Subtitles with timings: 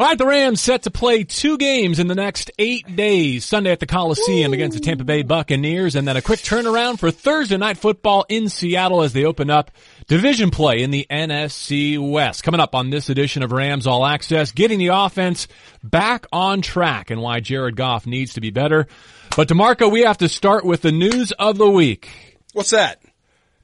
[0.00, 3.44] All right, the Rams set to play two games in the next eight days.
[3.44, 4.54] Sunday at the Coliseum Ooh.
[4.54, 8.48] against the Tampa Bay Buccaneers, and then a quick turnaround for Thursday night football in
[8.48, 9.72] Seattle as they open up
[10.06, 12.44] division play in the NFC West.
[12.44, 15.48] Coming up on this edition of Rams All Access, getting the offense
[15.82, 18.86] back on track and why Jared Goff needs to be better.
[19.34, 22.08] But DeMarco, we have to start with the news of the week.
[22.52, 23.02] What's that?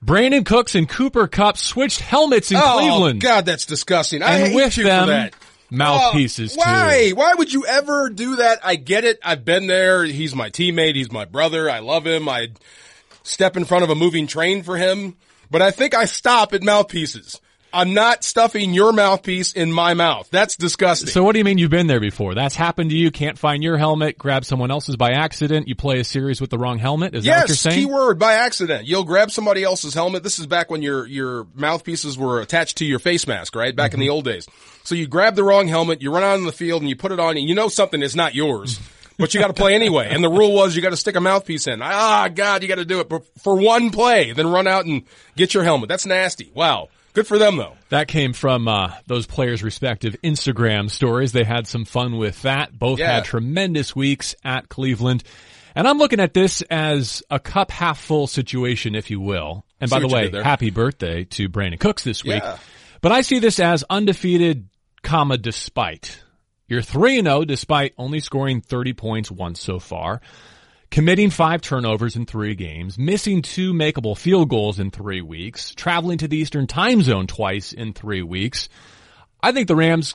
[0.05, 3.21] Brandin Cooks and Cooper Kupp switched helmets in oh, Cleveland.
[3.21, 4.21] God, that's disgusting.
[4.21, 5.35] I and hate with you them, for that
[5.71, 6.55] mouthpieces.
[6.55, 7.07] Oh, why?
[7.09, 7.17] Too.
[7.17, 8.61] Why would you ever do that?
[8.65, 9.19] I get it.
[9.25, 10.05] I've been there.
[10.05, 10.97] He's my teammate.
[10.97, 11.71] He's my brother.
[11.71, 12.29] I love him.
[12.29, 12.49] I
[13.23, 15.17] step in front of a moving train for him.
[15.51, 17.41] But I think I stop at mouthpieces.
[17.75, 20.29] I'm not stuffing your mouthpiece in my mouth.
[20.31, 21.09] That's disgusting.
[21.09, 22.35] So what do you mean you've been there before?
[22.35, 23.11] That's happened to you.
[23.11, 25.67] Can't find your helmet, grab someone else's by accident.
[25.67, 27.15] You play a series with the wrong helmet.
[27.15, 27.87] Is yes, that what you're saying?
[27.87, 28.87] keyword by accident.
[28.87, 30.23] You'll grab somebody else's helmet.
[30.23, 33.75] This is back when your your mouthpieces were attached to your face mask, right?
[33.75, 33.97] Back mm-hmm.
[33.97, 34.15] in the mm-hmm.
[34.15, 34.47] old days.
[34.85, 37.11] So you grab the wrong helmet, you run out in the field, and you put
[37.11, 38.79] it on, and you know something is not yours.
[39.19, 40.09] but you got to play anyway.
[40.11, 41.81] And the rule was you got to stick a mouthpiece in.
[41.83, 45.03] Ah, God, you got to do it for one play, then run out and
[45.37, 45.89] get your helmet.
[45.89, 46.51] That's nasty.
[46.55, 46.89] Wow.
[47.15, 47.75] Good for them though.
[47.91, 51.33] That came from uh, those players' respective Instagram stories.
[51.33, 52.77] They had some fun with that.
[52.77, 53.15] Both yeah.
[53.15, 55.23] had tremendous weeks at Cleveland.
[55.77, 59.65] And I'm looking at this as a cup half full situation, if you will.
[59.81, 62.43] And by the way, happy birthday to Brandin Cooks this week.
[62.43, 62.59] Yeah.
[63.01, 64.69] But I see this as undefeated,
[65.03, 66.21] comma, despite.
[66.67, 70.21] You're 3-0 despite only scoring 30 points once so far
[70.95, 76.19] committing five turnovers in three games, missing two makeable field goals in three weeks, traveling
[76.19, 78.69] to the Eastern time zone twice in three weeks.
[79.43, 80.15] I think the Rams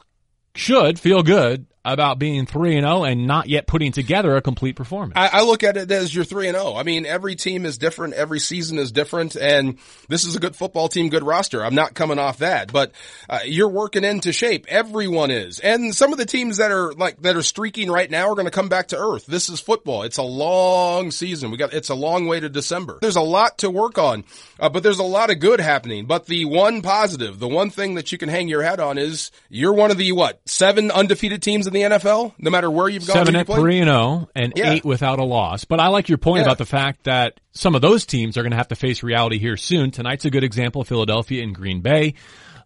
[0.55, 4.75] should feel good about being 3 and 0 and not yet putting together a complete
[4.75, 5.13] performance.
[5.15, 6.75] I, I look at it as you're 3 and 0.
[6.75, 9.77] I mean, every team is different, every season is different, and
[10.09, 11.63] this is a good football team, good roster.
[11.63, 12.91] I'm not coming off that, but
[13.29, 14.65] uh, you're working into shape.
[14.67, 15.59] Everyone is.
[15.59, 18.45] And some of the teams that are like that are streaking right now are going
[18.45, 19.25] to come back to earth.
[19.25, 20.03] This is football.
[20.03, 21.49] It's a long season.
[21.49, 22.99] We got it's a long way to December.
[23.01, 24.25] There's a lot to work on,
[24.59, 26.05] uh, but there's a lot of good happening.
[26.05, 29.31] But the one positive, the one thing that you can hang your head on is
[29.49, 33.07] you're one of the what seven undefeated teams in the NFL, no matter where you've
[33.07, 33.15] gone.
[33.15, 34.71] Seven at three and zero, oh, and yeah.
[34.71, 35.65] eight without a loss.
[35.65, 36.45] But I like your point yeah.
[36.45, 39.39] about the fact that some of those teams are going to have to face reality
[39.39, 39.91] here soon.
[39.91, 42.15] Tonight's a good example: Philadelphia and Green Bay.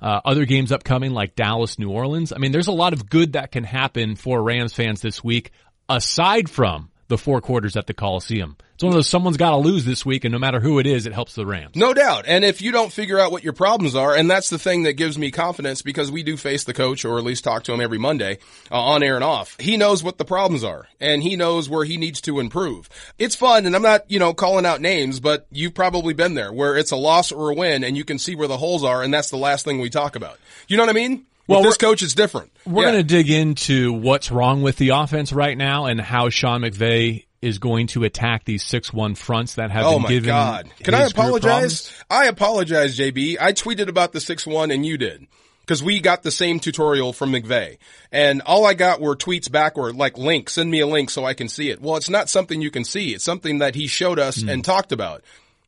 [0.02, 2.34] Uh, other games upcoming like Dallas, New Orleans.
[2.34, 5.52] I mean, there's a lot of good that can happen for Rams fans this week,
[5.88, 8.58] aside from the four quarters at the Coliseum.
[8.74, 10.88] It's one of those someone's got to lose this week, and no matter who it
[10.88, 11.76] is, it helps the Rams.
[11.76, 12.26] No doubt.
[12.28, 14.94] And if you don't figure out what your problems are, and that's the thing that
[14.94, 17.82] gives me confidence because we do face the coach, or at least talk to him
[17.82, 18.40] every Monday,
[18.72, 19.56] uh, on air and off.
[19.60, 22.90] He knows what the problems are, and he knows where he needs to improve.
[23.20, 26.52] It's fun, and I'm not, you know, calling out names, but you've probably been there
[26.52, 29.04] where it's a loss or a win, and you can see where the holes are,
[29.04, 30.40] and that's the last thing we talk about.
[30.68, 31.28] You know what I mean?
[31.48, 32.52] Well, with this coach, it's different.
[32.66, 32.92] We're yeah.
[32.92, 37.26] going to dig into what's wrong with the offense right now and how Sean McVay
[37.42, 40.30] is going to attack these six one fronts that have oh been given.
[40.30, 40.72] Oh my God!
[40.80, 41.92] Can I apologize?
[42.10, 43.38] I apologize, JB.
[43.40, 45.28] I tweeted about the six one and you did
[45.60, 47.78] because we got the same tutorial from McVay,
[48.14, 50.50] and all I got were tweets back or like link.
[50.50, 51.82] Send me a link so I can see it.
[51.82, 53.14] Well, it's not something you can see.
[53.14, 54.50] It's something that he showed us mm.
[54.50, 55.22] and talked about.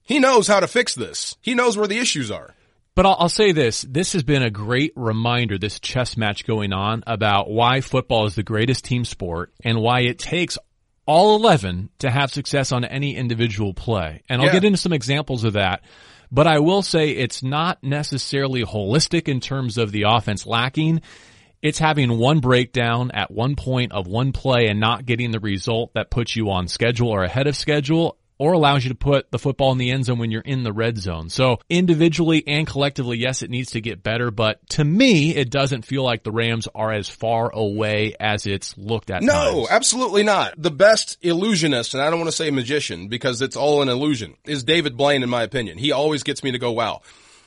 [0.04, 1.36] He knows how to fix this.
[1.42, 2.54] He knows where the issues are.
[2.96, 3.82] But I'll, I'll, say this.
[3.82, 8.36] This has been a great reminder, this chess match going on about why football is
[8.36, 10.58] the greatest team sport and why it takes
[11.06, 14.24] all 11 to have success on any individual play.
[14.30, 14.54] And I'll yeah.
[14.54, 15.82] get into some examples of that.
[16.32, 21.02] But I will say it's not necessarily holistic in terms of the offense lacking.
[21.62, 25.94] It's having one breakdown at one point of one play and not getting the result
[25.96, 29.40] that puts you on schedule or ahead of schedule or allows you to put the
[29.40, 31.30] football in the end zone when you're in the red zone.
[31.30, 35.86] So individually and collectively, yes, it needs to get better, but to me, it doesn't
[35.86, 39.24] feel like the Rams are as far away as it's looked at.
[39.24, 39.68] No, times.
[39.72, 40.54] absolutely not.
[40.58, 44.36] The best illusionist, and I don't want to say magician because it's all an illusion,
[44.46, 45.78] is David Blaine in my opinion.
[45.78, 47.02] He always gets me to go, wow.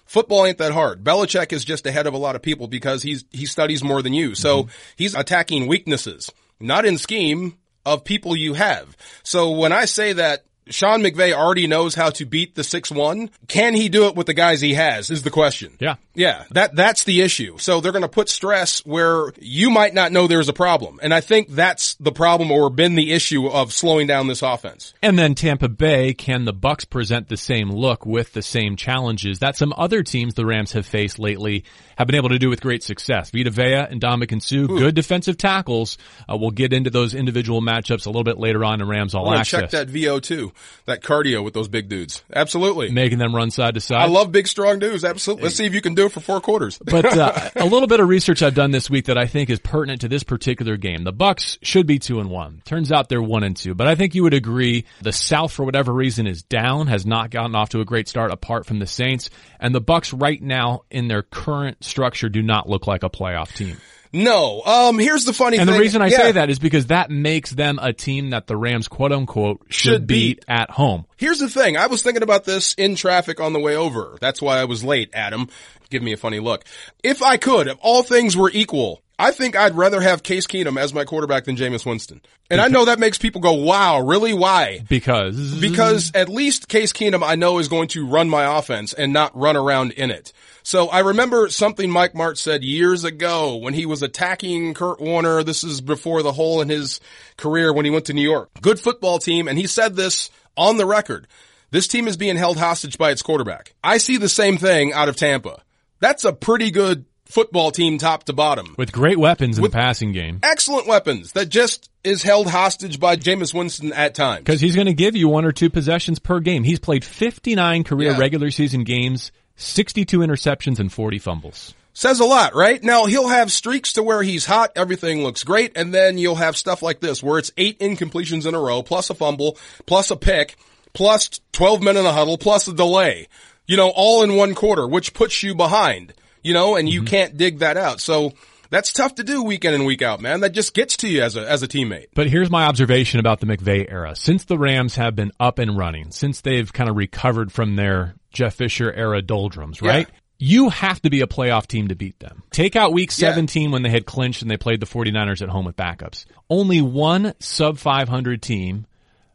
[0.07, 1.05] Football ain't that hard.
[1.05, 4.15] Belichick is just ahead of a lot of people because he's, he studies more than
[4.15, 4.35] you.
[4.35, 4.71] So mm-hmm.
[4.97, 7.59] he's attacking weaknesses, not in scheme,
[7.89, 8.97] of people you have.
[9.23, 13.31] So when I say that Sean McVay already knows how to beat the 6-1.
[13.47, 15.77] Can he do it with the guys he has is the question.
[15.81, 15.97] Yeah.
[16.15, 16.45] Yeah.
[16.51, 17.59] That, that's the issue.
[17.59, 20.99] So they're going to put stress where you might not know there's a problem.
[21.03, 24.95] And I think that's the problem or been the issue of slowing down this offense.
[25.03, 29.39] And then Tampa Bay, can the Bucs present the same look with the same challenges
[29.41, 31.65] that some other teams the Rams have faced lately
[31.97, 33.31] have been able to do with great success?
[33.31, 35.99] Vita Vea and Ndamukong Suh, good defensive tackles.
[36.29, 39.33] Uh, we'll get into those individual matchups a little bit later on in Rams All
[39.33, 39.61] Access.
[39.61, 40.53] check that VO too,
[40.87, 42.23] that cardio with those big dudes.
[42.35, 42.91] Absolutely.
[42.91, 44.01] Making them run side to side.
[44.01, 45.05] I love big strong dudes.
[45.05, 45.45] Absolutely.
[45.45, 46.79] Let's see if you can do it for four quarters.
[46.85, 49.59] but uh, a little bit of research I've done this week that I think is
[49.59, 51.05] pertinent to this particular game.
[51.05, 52.63] The Bucs should be two and one.
[52.65, 53.75] Turns out they're one and two.
[53.75, 57.31] But I think you would agree the South, for whatever reason, is down, has not
[57.31, 59.31] gotten off to a great start apart from the Saints,
[59.61, 63.55] and the Bucs right now in their current structure do not look like a playoff
[63.55, 63.77] team.
[64.13, 64.63] No.
[64.65, 65.63] Um, here's the funny thing.
[65.63, 65.77] And thing.
[65.79, 66.17] the reason I Yeah.
[66.19, 69.93] say that is because that makes them a team that the Rams quote unquote should,
[69.93, 70.37] Should beat.
[70.41, 71.05] beat at home.
[71.17, 71.77] Here's the thing.
[71.77, 74.17] I was thinking about this in traffic on the way over.
[74.21, 75.49] That's why I was late, Adam.
[75.91, 76.65] Give me a funny look.
[77.03, 80.79] If I could, if all things were equal, I think I'd rather have Case Keenum
[80.79, 82.21] as my quarterback than Jameis Winston.
[82.51, 84.33] And I know that makes people go, wow, really?
[84.33, 84.81] Why?
[84.89, 89.13] Because Because at least Case Keenum I know is going to run my offense and
[89.13, 90.33] not run around in it.
[90.69, 95.43] So I remember something Mike Martz said years ago when he was attacking Kurt Warner.
[95.43, 97.01] This is before the hole in his
[97.39, 98.51] career when he went to New York.
[98.61, 99.49] Good football team.
[99.49, 100.29] And he said this
[100.59, 101.27] on the record.
[101.71, 103.73] This team is being held hostage by its quarterback.
[103.83, 105.63] I see the same thing out of Tampa.
[106.01, 108.75] That's a pretty good football team top to bottom.
[108.77, 110.41] with great weapons in the passing game.
[110.43, 114.41] Excellent weapons that just is held hostage by Jameis Winston at times.
[114.41, 116.63] Because he's going to give you one or two possessions per game.
[116.63, 118.19] He's played 59 career Yeah.
[118.19, 121.75] regular season games, 62 interceptions and 40 fumbles.
[121.93, 122.81] Says a lot, right?
[122.81, 126.57] Now he'll have streaks to where he's hot, everything looks great, and then you'll have
[126.57, 130.17] stuff like this where it's eight incompletions in a row, plus a fumble, plus a
[130.17, 130.57] pick,
[130.93, 133.27] plus 12 men in the huddle, plus a delay.
[133.67, 137.09] You know, all in one quarter, which puts you behind, you know, and you mm-hmm.
[137.09, 138.01] can't dig that out.
[138.01, 138.33] So
[138.71, 140.41] that's tough to do week in and week out, man.
[140.41, 142.09] That just gets to you as a, as a teammate.
[142.15, 144.15] But here's my observation about the McVay era.
[144.15, 148.15] Since the Rams have been up and running, since they've kind of recovered from their
[148.39, 150.07] Jeff Fisher era doldrums, right?
[150.09, 150.15] Yeah.
[150.41, 152.45] You have to be a playoff team to beat them.
[152.53, 153.31] Take out week Yeah.
[153.31, 156.25] 17 when they had clinched and they played the 49ers at home with backups.
[156.49, 158.87] Only one sub 500 team,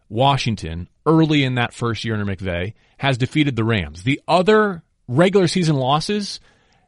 [0.07, 4.03] Washington, early in that first year under McVay, has defeated the Rams.
[4.03, 6.39] The other regular season losses,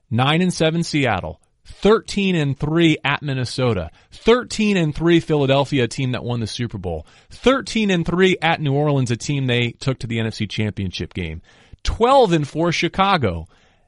[0.10, 6.14] 9 and 7 Seattle, 13 and 3 at Minnesota, 13 and 3 Philadelphia, a team
[6.14, 10.00] that won the Super Bowl, 13 and 3 at New Orleans, a team they took
[10.00, 11.42] to the NFC Championship game,
[11.86, 13.48] 12 and 4 Chicago,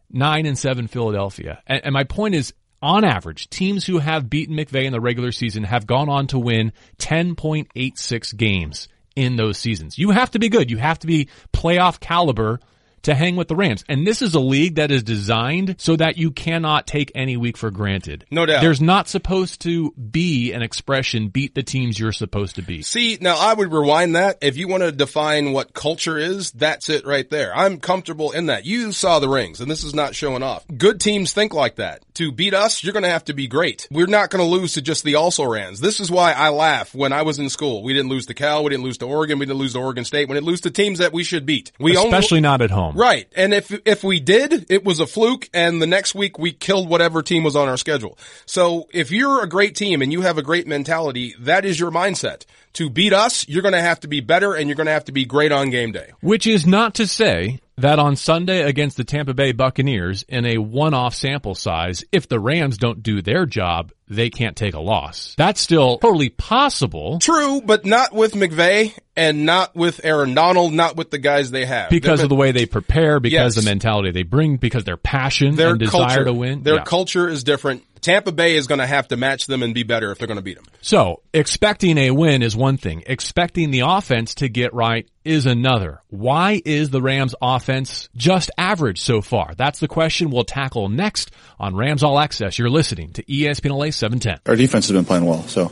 [0.09, 1.61] 9 and 7 Philadelphia.
[1.67, 5.31] And, and my point is, on average, teams who have beaten McVay in the regular
[5.31, 9.97] season have gone on to win 10.86 games in those seasons.
[9.97, 10.69] You have to be good.
[10.69, 12.59] You have to be playoff caliber
[13.07, 13.83] to hang with the Rams.
[13.89, 17.57] And this is a league that is designed so that you cannot take any week
[17.57, 18.25] for granted.
[18.31, 18.61] No doubt.
[18.61, 22.85] There's not supposed to be an expression beat the teams you're supposed to beat.
[22.85, 24.37] See, now I would rewind that.
[24.41, 27.55] If you want to define what culture is, that's it right there.
[27.55, 28.65] I'm comfortable in that.
[28.65, 30.65] You saw the rings, and this is not showing off.
[30.77, 32.03] Good teams think like that.
[32.15, 33.87] To beat us, you're going to have to be great.
[33.91, 35.79] We're not going to lose to just the also rans.
[35.79, 37.83] This is why I laugh when I was in school.
[37.83, 40.03] We didn't lose to Cal, we didn't lose to Oregon, we didn't lose to Oregon
[40.03, 41.71] State, we didn't lose to teams that we should beat.
[41.79, 42.96] We only- Especially not at home.
[42.97, 43.31] Right.
[43.35, 46.89] And if, if we did, it was a fluke and the next week we killed
[46.89, 48.17] whatever team was on our schedule.
[48.47, 51.91] So if you're a great team and you have a great mentality, that is your
[51.91, 52.45] mindset.
[52.73, 55.05] To beat us, you're going to have to be better and you're going to have
[55.05, 56.11] to be great on game day.
[56.21, 60.57] Which is not to say that on Sunday against the Tampa Bay Buccaneers in a
[60.57, 65.35] one-off sample size, if the Rams don't do their job, they can't take a loss.
[65.37, 70.95] That's still totally possible True, but not with McVay and not with Aaron Donald, not
[70.95, 71.89] with the guys they have.
[71.89, 73.63] because They're- of the way they prepare, because Yes.
[73.63, 76.63] the mentality they bring, because their passion their and desire culture, to win.
[76.63, 76.83] Their Yeah.
[76.83, 77.83] culture is different.
[78.07, 80.37] Tampa Bay is going to have to match them and be better if they're going
[80.37, 80.63] to beat them.
[80.79, 83.03] So expecting a win is one thing.
[83.05, 86.01] Expecting the offense to get right is another.
[86.07, 89.55] Why is the Rams offense just average so far?
[89.57, 92.57] That's the question we'll tackle next on Rams All Access.
[92.57, 94.39] You're listening to ESPN LA 710.
[94.45, 95.43] our defense has been playing well.
[95.43, 95.65] So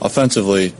[0.00, 0.72] offensively,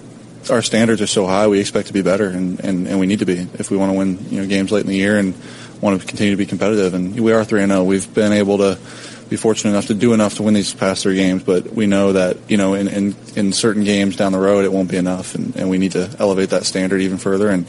[0.51, 1.49] our standards are so high.
[1.49, 3.91] We expect to be better, and, and, and we need to be if we want
[3.91, 5.35] to win you know games late in the year and
[5.81, 6.95] want to continue to be competitive.
[6.95, 7.83] And we are three and zero.
[7.83, 8.79] We've been able to
[9.33, 12.13] be fortunate enough to do enough to win these past three games, but we know
[12.13, 15.35] that you know in in, in certain games down the road it won't be enough,
[15.35, 17.67] and, and we need to elevate that standard even further and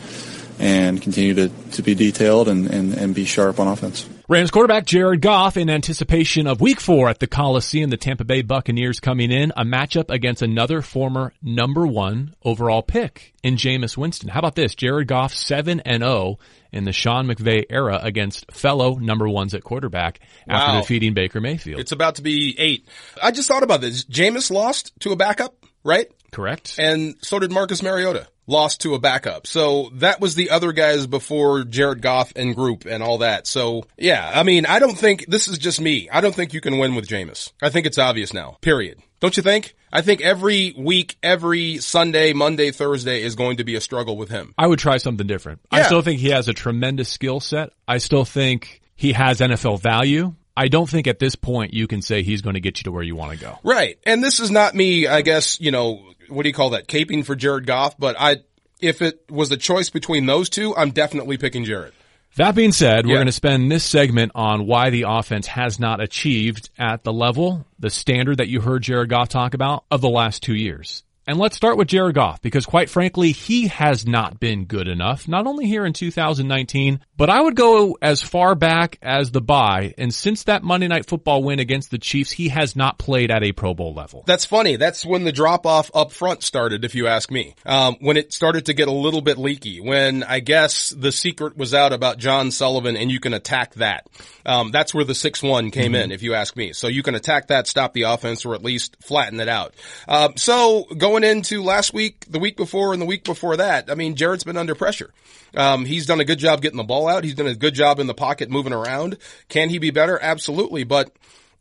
[0.64, 4.08] and continue to, to be detailed and, and, and be sharp on offense.
[4.30, 8.42] Rams quarterback Jared Goff in anticipation of week four at the Coliseum, the Tampa Bay
[8.42, 14.30] Buccaneers coming in, a matchup against another former number one overall pick in Jameis Winston.
[14.30, 14.74] How about this?
[14.76, 16.40] Jared Goff 7 and 0
[16.72, 20.80] in the Sean McVay era against fellow number ones at quarterback after Wow.
[20.82, 21.82] defeating Baker Mayfield.
[21.82, 22.88] It's about to be eight.
[23.22, 24.06] I just thought about this.
[24.06, 25.56] Jameis lost to a backup.
[25.84, 26.08] right?
[26.32, 26.76] Correct.
[26.80, 28.28] And so did Marcus Mariota.
[28.46, 29.48] Lost to a backup.
[29.48, 33.48] So that was the other guys before Jared Goff and group and all that.
[33.48, 36.10] So yeah, I mean, I don't think this is just me.
[36.10, 37.52] I don't think you can win with Jameis.
[37.62, 38.58] I think it's obvious now.
[38.62, 39.00] Period.
[39.22, 39.76] Don't you think?
[39.90, 44.28] I think every week, every Sunday, Monday, Thursday is going to be a struggle with
[44.30, 44.54] him.
[44.58, 45.62] I would try something different.
[45.72, 47.70] I still think he has a tremendous skill set.
[47.88, 50.34] I still think he has NFL value.
[50.56, 52.92] I don't think at this point you can say he's going to get you to
[52.92, 53.60] where you want to go.
[53.64, 53.98] Right.
[54.06, 56.88] And this is not me, I guess, you know, what do you call that?
[56.88, 58.38] Caping for Jared Goff, but I,
[58.80, 61.94] if it was a choice between those two, I'm definitely picking Jared.
[62.36, 66.02] That being said, we're going to spend this segment on why the offense has not
[66.02, 70.10] achieved at the level, the standard that you heard Jared Goff talk about of the
[70.10, 71.04] last two years.
[71.26, 75.28] And let's start with Jared Goff because quite frankly, he has not been good enough,
[75.28, 79.94] not only here in 2019, but I would go as far back as the bye.
[79.98, 83.44] And since that Monday night football win against the Chiefs, he has not played at
[83.44, 84.24] a Pro Bowl level.
[84.26, 84.76] That's funny.
[84.76, 87.56] That's when the drop off up front started, if you ask me.
[87.66, 91.56] Um, when it started to get a little bit leaky, when I guess the secret
[91.56, 94.08] was out about John Sullivan and you can attack that.
[94.46, 96.74] Um, that's where the 6-1 came in, if you ask me.
[96.74, 99.74] So you can attack that, stop the offense, or at least flatten it out.
[100.08, 103.94] Um, so going into last week, the week before, and the week before that, I
[103.94, 105.14] mean, Jared's been under pressure.
[105.56, 107.24] Um, he's done a good job getting the ball out.
[107.24, 109.18] He's done a good job in the pocket moving around.
[109.50, 110.18] Can he be better?
[110.20, 110.84] Absolutely.
[110.84, 111.16] But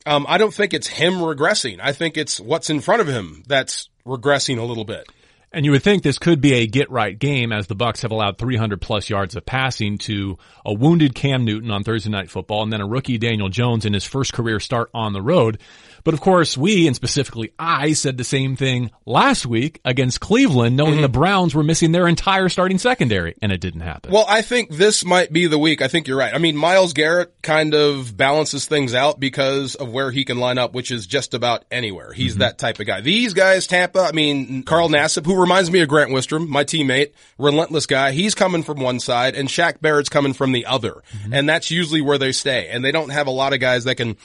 [0.07, 1.79] um, I don't think it's him regressing.
[1.83, 5.09] I think it's what's in front of him that's regressing a little bit.
[5.55, 8.11] And you would think this could be a get right game as the Bucs have
[8.11, 12.63] allowed 300 plus yards of passing to a wounded Cam Newton on Thursday night football
[12.63, 15.59] and then a rookie Daniel Jones in his first career start on the road.
[16.05, 20.77] But of course, we and specifically I said the same thing last week against Cleveland,
[20.77, 21.03] knowing mm-hmm.
[21.03, 24.13] the Browns were missing their entire starting secondary and it didn't happen.
[24.13, 25.83] Well, I think this might be the week.
[25.83, 26.35] I think you're right.
[26.35, 30.59] I mean, Myles Garrett kind of balances things out because of where he can line
[30.59, 32.13] up, which is just about anywhere.
[32.13, 32.41] He's mm-hmm.
[32.41, 33.01] that type of guy.
[33.01, 37.13] These guys, Tampa, I mean, Carl Nassib, who reminds me of Grant Wistrom, my teammate,
[37.39, 38.13] relentless guy.
[38.13, 41.03] He's coming from one side and Shaq Barrett's coming from the other.
[41.17, 41.35] Mm-hmm.
[41.35, 42.69] And that's usually where they stay.
[42.69, 44.17] And they don't have a lot of guys that can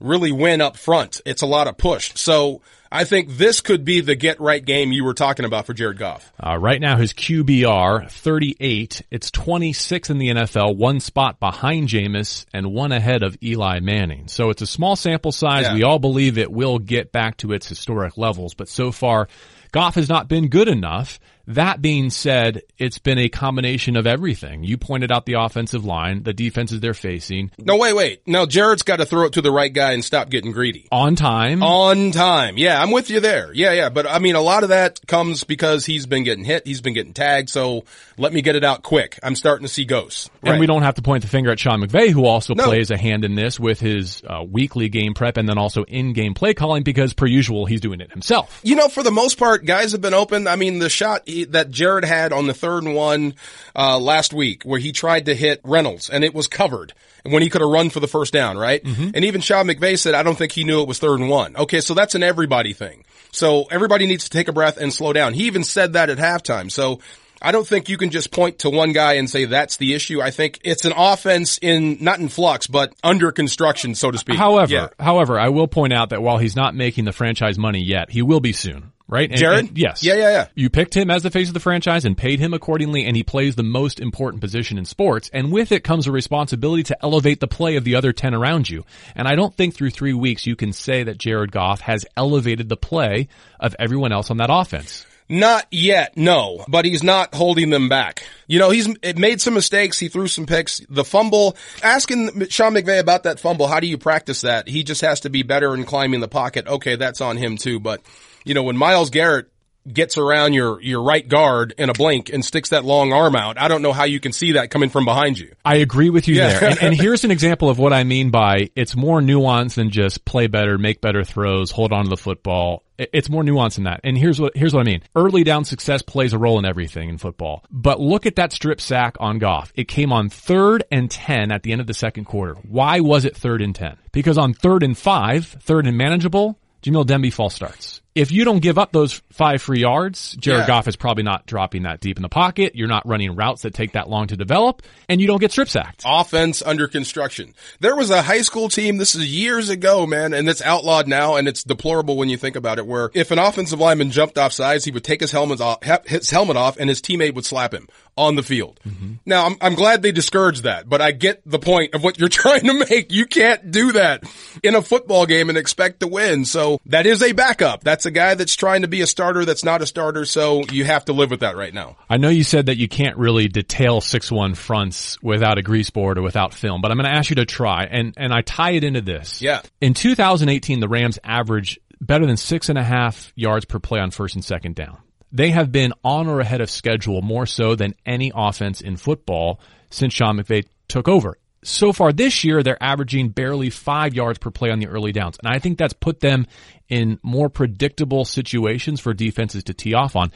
[0.00, 1.20] really win up front.
[1.24, 2.12] It's a lot of push.
[2.14, 2.60] So
[2.90, 5.98] I think this could be the get right game you were talking about for Jared
[5.98, 6.32] Goff.
[6.38, 9.02] Uh, right now, his QBR 38.
[9.10, 14.28] It's 26 in the NFL, one spot behind Jameis and one ahead of Eli Manning.
[14.28, 15.64] So it's a small sample size.
[15.64, 15.74] Yeah.
[15.74, 19.28] We all believe it will get back to its historic levels, but so far,
[19.72, 21.18] Goff has not been good enough.
[21.46, 24.64] That being said, it's been a combination of everything.
[24.64, 28.22] You pointed out the offensive line, the defenses they're facing No, wait, wait.
[28.26, 30.88] Now Jared's got to throw it to the right guy and stop getting greedy.
[30.90, 31.62] on time.
[31.62, 32.56] On time.
[32.56, 33.52] Yeah, I'm with you there.
[33.52, 33.88] Yeah, yeah.
[33.90, 36.66] But I mean, a lot of that comes because he's been getting hit.
[36.66, 37.50] He's been getting tagged.
[37.50, 37.84] So
[38.16, 39.18] let me get it out quick.
[39.22, 40.30] I'm starting to see ghosts.
[40.42, 42.64] And we don't have to point the finger at Sean McVay, who also No.
[42.64, 46.34] plays a hand in this with his uh, weekly game prep and then also in-game
[46.34, 48.60] play calling because per usual, he's doing it himself.
[48.62, 50.46] You know, for the most part, guys have been open.
[50.46, 53.34] I mean, the shot he- that Jared had on the third and one
[53.76, 56.92] uh, last week, where he tried to hit Reynolds, and it was covered
[57.24, 58.82] when he could have run for the first down, right?
[58.84, 61.56] And even Sean McVay said, "I don't think he knew it was third and one."
[61.56, 63.04] Okay, so that's an everybody thing.
[63.32, 65.34] So everybody needs to take a breath and slow down.
[65.34, 66.70] He even said that at halftime.
[66.70, 67.00] So.
[67.42, 70.22] I don't think you can just point to one guy and say that's the issue.
[70.22, 74.36] I think it's an offense in, not in flux, but under construction, so to speak.
[74.36, 74.88] However, Yeah.
[74.98, 78.22] however, I will point out that while he's not making the franchise money yet, he
[78.22, 78.92] will be soon.
[79.06, 79.28] Right?
[79.30, 79.68] And- Jared?
[79.68, 80.02] and- yes.
[80.02, 80.46] Yeah, yeah, yeah.
[80.54, 83.22] You picked him as the face of the franchise and paid him accordingly, and he
[83.22, 85.30] plays the most important position in sports.
[85.32, 88.70] And with it comes a responsibility to elevate the play of the other 10 around
[88.70, 88.84] you.
[89.14, 92.68] And I don't think through three weeks you can say that Jared Goff has elevated
[92.68, 93.28] the play
[93.60, 95.04] of everyone else on that offense.
[95.28, 98.24] Not yet, no, but he's not holding them back.
[98.46, 99.98] You know, he's it made some mistakes.
[99.98, 100.82] He threw some picks.
[100.90, 104.68] The fumble, asking Sean McVay about that fumble, how do you practice that?
[104.68, 106.66] He just has to be better in climbing the pocket.
[106.66, 107.80] Okay, that's on him too.
[107.80, 108.02] But,
[108.44, 109.48] you know, when Myles Garrett
[109.92, 113.58] gets around your, your right guard in a blink and sticks that long arm out,
[113.60, 115.52] I don't know how you can see that coming from behind you.
[115.62, 116.58] I agree with you Yeah.
[116.58, 116.70] there.
[116.70, 120.24] And, and here's an example of what I mean by it's more nuanced than just
[120.24, 122.82] play better, make better throws, hold on to the football.
[122.96, 124.00] It's more nuanced than that.
[124.04, 125.02] And here's what, here's what I mean.
[125.14, 127.62] Early down success plays a role in everything in football.
[127.70, 129.70] But look at that strip sack on Goff.
[129.74, 132.54] It came on third and 10 at the end of the second quarter.
[132.66, 133.98] Why was it third and 10?
[134.12, 138.00] Because on third and five, third and manageable, Jamil Demby false starts.
[138.14, 140.66] If you don't give up those five free yards, Jared Yeah.
[140.68, 142.76] Goff is probably not dropping that deep in the pocket.
[142.76, 145.68] You're not running routes that take that long to develop, and you don't get strip
[145.68, 146.04] sacked.
[146.06, 147.54] offense under construction.
[147.80, 151.34] There was a high school team, this is years ago, man, and it's outlawed now
[151.34, 154.52] and it's deplorable when you think about it, where if an offensive lineman jumped off
[154.52, 157.74] sides, he would take his helmet off, his helmet off and his teammate would slap
[157.74, 157.88] him.
[158.16, 158.80] On the field.
[159.26, 162.28] Now, I'm, I'm glad they discouraged that, but I get the point of what you're
[162.30, 163.12] trying to make.
[163.12, 164.24] You can't do that
[164.62, 166.44] in a football game and expect to win.
[166.44, 167.82] So that is a backup.
[167.82, 170.24] That's a guy that's trying to be a starter that's not a starter.
[170.24, 171.96] So you have to live with that right now.
[172.08, 176.18] I know you said that you can't really detail 6-1 fronts without a grease board
[176.18, 178.72] or without film, but I'm going to ask you to try and, and I tie
[178.72, 179.40] it into this.
[179.40, 179.62] Yeah.
[179.80, 184.10] In 2018, the Rams average better than six and a half yards per play on
[184.10, 184.98] first and second down.
[185.34, 189.60] They have been on or ahead of schedule more so than any offense in football
[189.90, 191.36] since Sean McVay took over.
[191.64, 195.36] So far this year, they're averaging barely five yards per play on the early downs.
[195.42, 196.46] And I think that's put them
[196.88, 200.30] in more predictable situations for defenses to tee off on.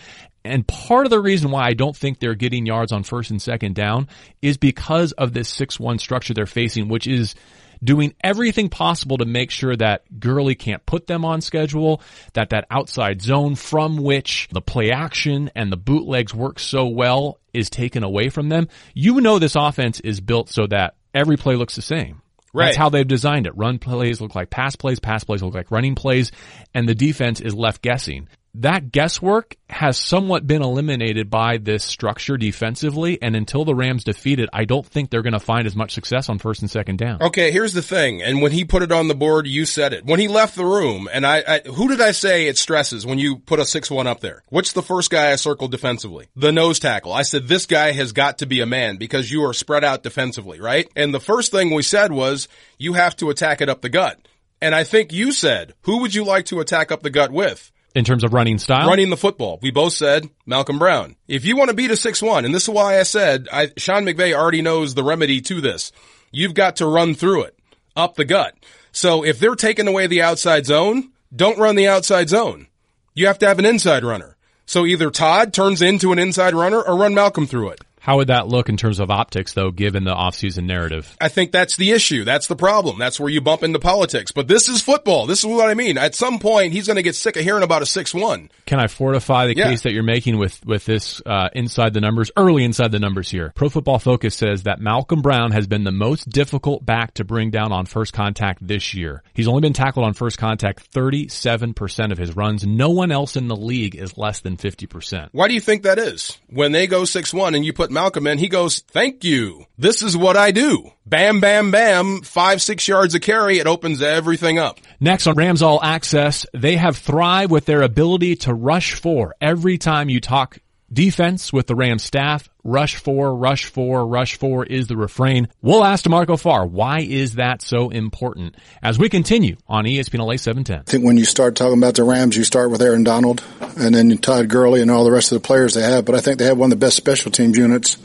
[0.45, 3.41] And part of the reason why I don't think they're getting yards on first and
[3.41, 4.09] second down
[4.43, 7.37] is because of this 6-1 structure they're facing, which is
[7.83, 12.03] doing everything possible to make sure that Gurley can't put them on schedule,
[12.35, 17.39] that that outside zone from which the play action and the bootlegs work so well
[17.53, 18.69] is taken away from them.
[18.95, 22.23] You know this offense is built so that every play looks the same.
[22.53, 22.67] Right.
[22.67, 23.57] That's how they've designed it.
[23.57, 26.33] Run plays look like pass plays, pass plays look like running plays,
[26.75, 28.29] and the defense is left guessing
[28.63, 33.21] that guesswork has somewhat been eliminated by this structure defensively.
[33.23, 35.93] And until the Rams defeat it, I don't think they're going to find as much
[35.95, 37.23] success on first and second down.
[37.23, 38.23] Okay, here's the thing.
[38.23, 40.05] And when he put it on the board, you said it.
[40.05, 43.19] When he left the room, and I, I who did I say it stresses when
[43.19, 44.43] you put a 6-1 up there?
[44.49, 46.29] What's the first guy I circled defensively?
[46.35, 47.13] The nose tackle.
[47.13, 50.03] I said, this guy has got to be a man because you are spread out
[50.03, 50.89] defensively, right?
[50.97, 54.19] And the first thing we said was, you have to attack it up the gut.
[54.61, 57.71] And I think you said, who would you like to attack up the gut with?
[57.95, 58.87] In terms of running style?
[58.89, 59.59] Running the football.
[59.63, 61.17] We both said Malcolm Brown.
[61.27, 64.05] If you want to beat a 6-1, and this is why I said I, Sean
[64.05, 65.91] McVay already knows the remedy to this.
[66.31, 67.59] You've got to run through it,
[67.97, 68.55] up the gut.
[68.93, 72.67] So if they're taking away the outside zone, don't run the outside zone.
[73.15, 74.37] You have to have an inside runner.
[74.67, 77.81] So either Todd turns into an inside runner or run Malcolm through it.
[78.09, 81.15] How would that look in terms of optics, though, given the offseason narrative?
[81.21, 82.25] I think that's the issue.
[82.25, 82.99] That's the problem.
[82.99, 84.33] That's where you bump into politics.
[84.33, 85.27] But this is football.
[85.27, 85.99] This is what I mean.
[85.99, 88.49] At some point, he's going to get sick of hearing about a 6-1.
[88.65, 89.69] Can I fortify the Yeah.
[89.69, 93.31] case that you're making with, with this uh, inside the numbers, early inside the numbers
[93.31, 93.53] here?
[93.55, 97.51] Pro Football Focus says that Malcolm Brown has been the most difficult back to bring
[97.51, 99.23] down on first contact this year.
[99.35, 102.67] He's only been tackled on first contact 37% of his runs.
[102.67, 105.29] No one else in the league is less than 50%.
[105.33, 106.39] Why do you think that is?
[106.49, 109.65] When they go 6-1 and you put Malcolm in, he goes, thank you.
[109.77, 110.93] This is what I do.
[111.05, 112.23] Bam, bam, bam.
[112.23, 113.59] Five, six yards of carry.
[113.59, 114.79] It opens everything up.
[115.01, 119.35] Next on Rams All Access, they have thrived with their ability to rush four.
[119.41, 120.59] Every time you talk
[120.93, 125.49] defense with the Rams staff, rush four, rush four, rush four is the refrain.
[125.63, 128.57] We'll ask DeMarco Farr, why is that so important?
[128.83, 130.81] As we continue on ESPN LA 710.
[130.81, 133.43] I think when you start talking about the Rams, you start with Aaron Donald
[133.77, 136.05] and then Todd Gurley and all the rest of the players they have.
[136.05, 137.97] But I think they have one of the best special teams units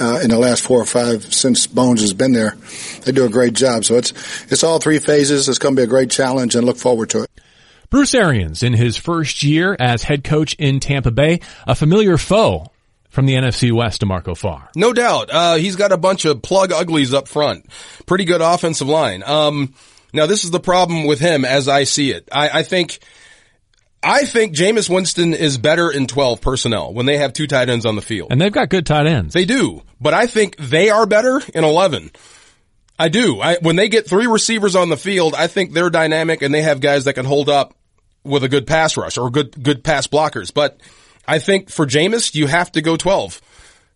[0.00, 2.56] uh, in the last four or five since Bones has been there.
[3.04, 3.84] They do a great job.
[3.84, 4.12] So it's
[4.50, 5.48] it's all three phases.
[5.48, 7.30] It's going to be a great challenge and look forward to it.
[7.90, 12.66] Bruce Arians in his first year as head coach in Tampa Bay, a familiar foe
[13.14, 14.68] from the NFC West DeMarco Farr.
[14.74, 15.30] No doubt.
[15.30, 17.66] Uh, he's got a bunch of plug uglies up front.
[18.06, 19.22] Pretty good offensive line.
[19.24, 19.74] Um,
[20.12, 22.28] now this is the problem with him as I see it.
[22.32, 22.98] I, I think,
[24.02, 27.86] I think Jameis Winston is better in 12 personnel when they have two tight ends
[27.86, 28.32] on the field.
[28.32, 29.32] And they've got good tight ends.
[29.32, 32.10] They do, but I think they are better in 11.
[32.98, 33.40] I do.
[33.40, 36.62] I, when they get three receivers on the field, I think they're dynamic and they
[36.62, 37.74] have guys that can hold up
[38.22, 40.52] with a good pass rush or good, good pass blockers.
[40.54, 40.80] But
[41.26, 43.40] I think for Jameis, you have to go 12.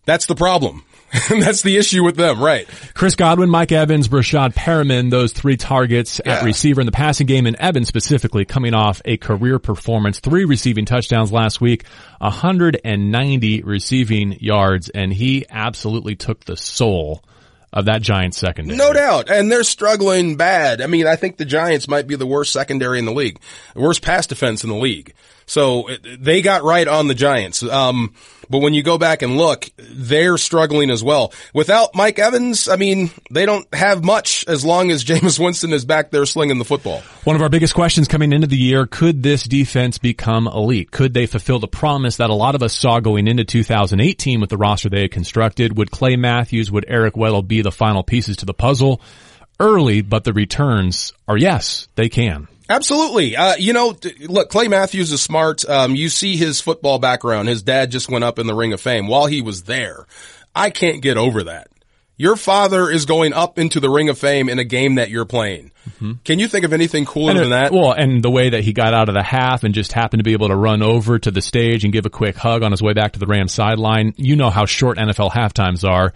[0.05, 0.83] That's the problem.
[1.29, 2.67] That's the issue with them, right?
[2.93, 7.47] Chris Godwin, Mike Evans, Breshad Perriman, those three targets at receiver in the passing game,
[7.47, 11.85] and Evans specifically coming off a career performance, three receiving touchdowns last week,
[12.19, 17.23] 190 receiving yards, and he absolutely took the soul
[17.71, 18.77] of that Giants secondary.
[18.77, 19.29] No doubt.
[19.29, 20.81] And they're struggling bad.
[20.81, 23.39] I mean, I think the Giants might be the worst secondary in the league,
[23.73, 25.13] the worst pass defense in the league.
[25.49, 27.63] So they got right on the Giants.
[27.63, 28.13] Um,
[28.51, 31.33] but when you go back and look, they're struggling as well.
[31.55, 35.85] Without Mike Evans, I mean, they don't have much as long as Jameis Winston is
[35.85, 37.01] back there slinging the football.
[37.23, 40.91] One of our biggest questions coming into the year, could this defense become elite?
[40.91, 44.51] Could they fulfill the promise that a lot of us saw going into 2018 with
[44.51, 45.75] the roster they had constructed?
[45.77, 49.01] Would Clay Matthews, would Eric Weddle be the final pieces to the puzzle?
[49.59, 52.47] Early, but the returns are yes, they can.
[52.69, 53.35] Absolutely.
[53.35, 55.67] Uh, you know, look, Clay Matthews is smart.
[55.67, 57.49] Um, you see his football background.
[57.49, 60.05] His dad just went up in the Ring of Fame while he was there.
[60.55, 61.69] I can't get over that.
[62.19, 65.23] Your father is going up into the ring of fame in a game that you're
[65.23, 65.71] playing.
[65.91, 66.11] Mm-hmm.
[66.25, 67.71] Can you think of anything cooler and than that?
[67.71, 70.25] Well, and the way that he got out of the half and just happened to
[70.25, 72.81] be able to run over to the stage and give a quick hug on his
[72.81, 74.15] way back to the Rams sideline.
[74.17, 76.13] You know how short NFL halftimes are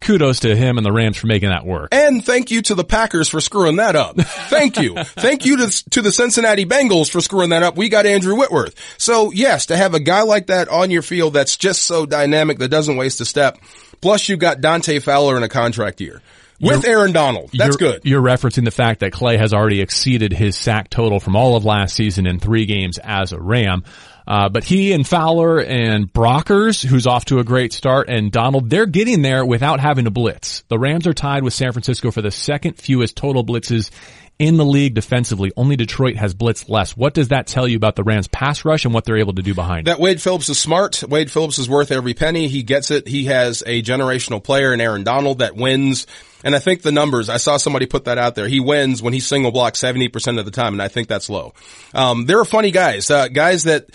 [0.00, 1.88] kudos to him and the Rams for making that work.
[1.92, 4.16] And thank you to the Packers for screwing that up.
[4.20, 4.94] Thank you.
[4.94, 7.76] thank you to, to the Cincinnati Bengals for screwing that up.
[7.76, 8.74] We got Andrew Whitworth.
[8.98, 12.58] So yes, to have a guy like that on your field that's just so dynamic
[12.58, 13.58] that doesn't waste a step.
[14.00, 16.22] Plus you got Dante Fowler in a contract year.
[16.60, 17.50] With you're, Aaron Donald.
[17.52, 18.02] That's you're, good.
[18.04, 21.64] You're referencing the fact that Clay has already exceeded his sack total from all of
[21.64, 23.84] last season in three games as a Ram.
[24.26, 28.68] Uh, but he and Fowler and Brockers, who's off to a great start, and Donald,
[28.70, 30.64] they're getting there without having to blitz.
[30.68, 33.90] The Rams are tied with San Francisco for the second fewest total blitzes
[34.38, 35.50] in the league defensively.
[35.56, 36.96] Only Detroit has blitzed less.
[36.96, 39.42] What does that tell you about the Rams pass rush and what they're able to
[39.42, 39.92] do behind it?
[39.92, 40.00] that?
[40.00, 41.02] Wade Phillips is smart.
[41.08, 42.48] Wade Phillips is worth every penny.
[42.48, 43.08] He gets it.
[43.08, 46.06] He has a generational player in Aaron Donald that wins.
[46.44, 48.46] And I think the numbers, I saw somebody put that out there.
[48.46, 50.74] He wins when he's single block 70% of the time.
[50.74, 51.54] And I think that's low.
[51.94, 53.88] Um, there are funny guys, uh, guys that,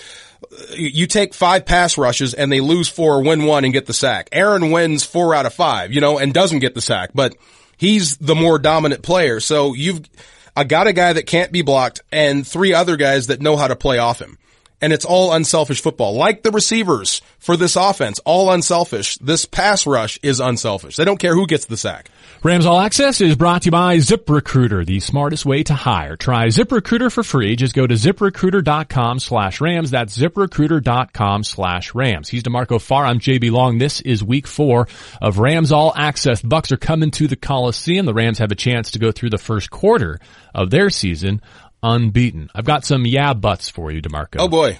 [0.76, 4.28] you take five pass rushes and they lose four, win one and get the sack.
[4.32, 7.36] Aaron wins four out of five, you know, and doesn't get the sack, but
[7.82, 9.40] he's the more dominant player.
[9.40, 10.08] So you've
[10.56, 13.68] I got a guy that can't be blocked and three other guys that know how
[13.68, 14.38] to play off him.
[14.82, 16.16] And it's all unselfish football.
[16.16, 19.18] Like the receivers for this offense, all unselfish.
[19.18, 20.96] This pass rush is unselfish.
[20.96, 22.10] They don't care who gets the sack.
[22.44, 26.16] Rams All Access is brought to you by ZipRecruiter, the smartest way to hire.
[26.18, 27.56] Try ZipRecruiter for free.
[27.56, 29.92] Just go to ziprecruiter.com slash Rams.
[29.92, 32.30] That's ziprecruiter.com slash Rams.
[32.30, 33.06] He's DeMarco Farr.
[33.06, 33.78] I'm JB Long.
[33.78, 34.88] This is week four
[35.22, 36.42] of Rams All Access.
[36.42, 38.08] Bucs are coming to the Coliseum.
[38.08, 40.20] The Rams have a chance to go through the first quarter
[40.56, 41.42] of their season
[41.84, 42.50] unbeaten.
[42.54, 44.38] I've got some yeah buts for you, DeMarco.
[44.40, 44.80] Oh boy.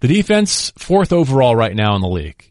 [0.00, 2.50] The defense, fourth overall right now in the league.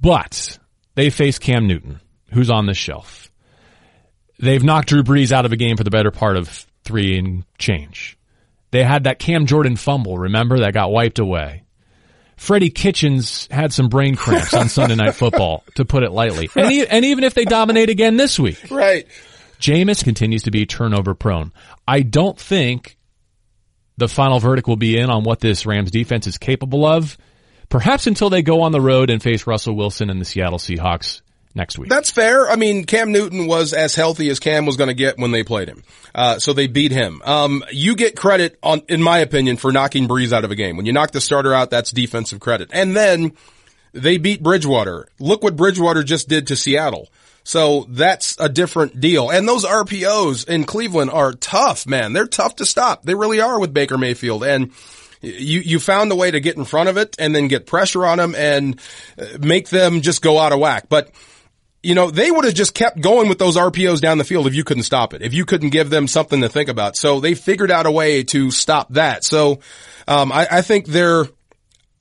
[0.00, 0.58] But
[0.94, 2.00] they face Cam Newton,
[2.32, 3.30] who's on the shelf.
[4.38, 7.44] They've knocked Drew Brees out of a game for the better part of three and
[7.58, 8.18] change.
[8.70, 11.64] They had that Cam Jordan fumble, remember, that got wiped away.
[12.36, 16.48] Freddie Kitchens had some brain cramps on Sunday Night Football, to put it lightly.
[16.56, 18.70] And, e- and even if they dominate again this week.
[18.70, 19.06] Right.
[19.60, 21.52] Jameis continues to be turnover prone.
[21.86, 22.96] I don't think
[24.00, 27.16] the final verdict will be in on what this Rams defense is capable of,
[27.68, 31.20] perhaps until they go on the road and face Russell Wilson and the Seattle Seahawks
[31.54, 31.90] next week.
[31.90, 32.48] That's fair.
[32.48, 35.44] I mean, Cam Newton was as healthy as Cam was going to get when they
[35.44, 35.82] played him.
[36.14, 37.20] Uh, so they beat him.
[37.24, 40.76] Um, you get credit on, in my opinion, for knocking Brees out of a game.
[40.76, 42.70] When you knock the starter out, that's defensive credit.
[42.72, 43.32] And then
[43.92, 45.08] they beat Bridgewater.
[45.18, 47.08] Look what Bridgewater just did to Seattle.
[47.50, 49.28] So that's a different deal.
[49.28, 52.12] And those RPOs in Cleveland are tough, man.
[52.12, 53.02] They're tough to stop.
[53.02, 54.44] They really are with Baker Mayfield.
[54.44, 54.70] And
[55.20, 58.06] you, you found a way to get in front of it and then get pressure
[58.06, 58.80] on them and
[59.18, 60.86] uh, make them just go out of whack.
[60.88, 61.10] But
[61.82, 64.54] you know, they would have just kept going with those RPOs down the field if
[64.54, 66.94] you couldn't stop it, if you couldn't give them something to think about.
[66.94, 69.24] So they figured out a way to stop that.
[69.24, 69.58] So,
[70.06, 71.26] um, I, I think they're,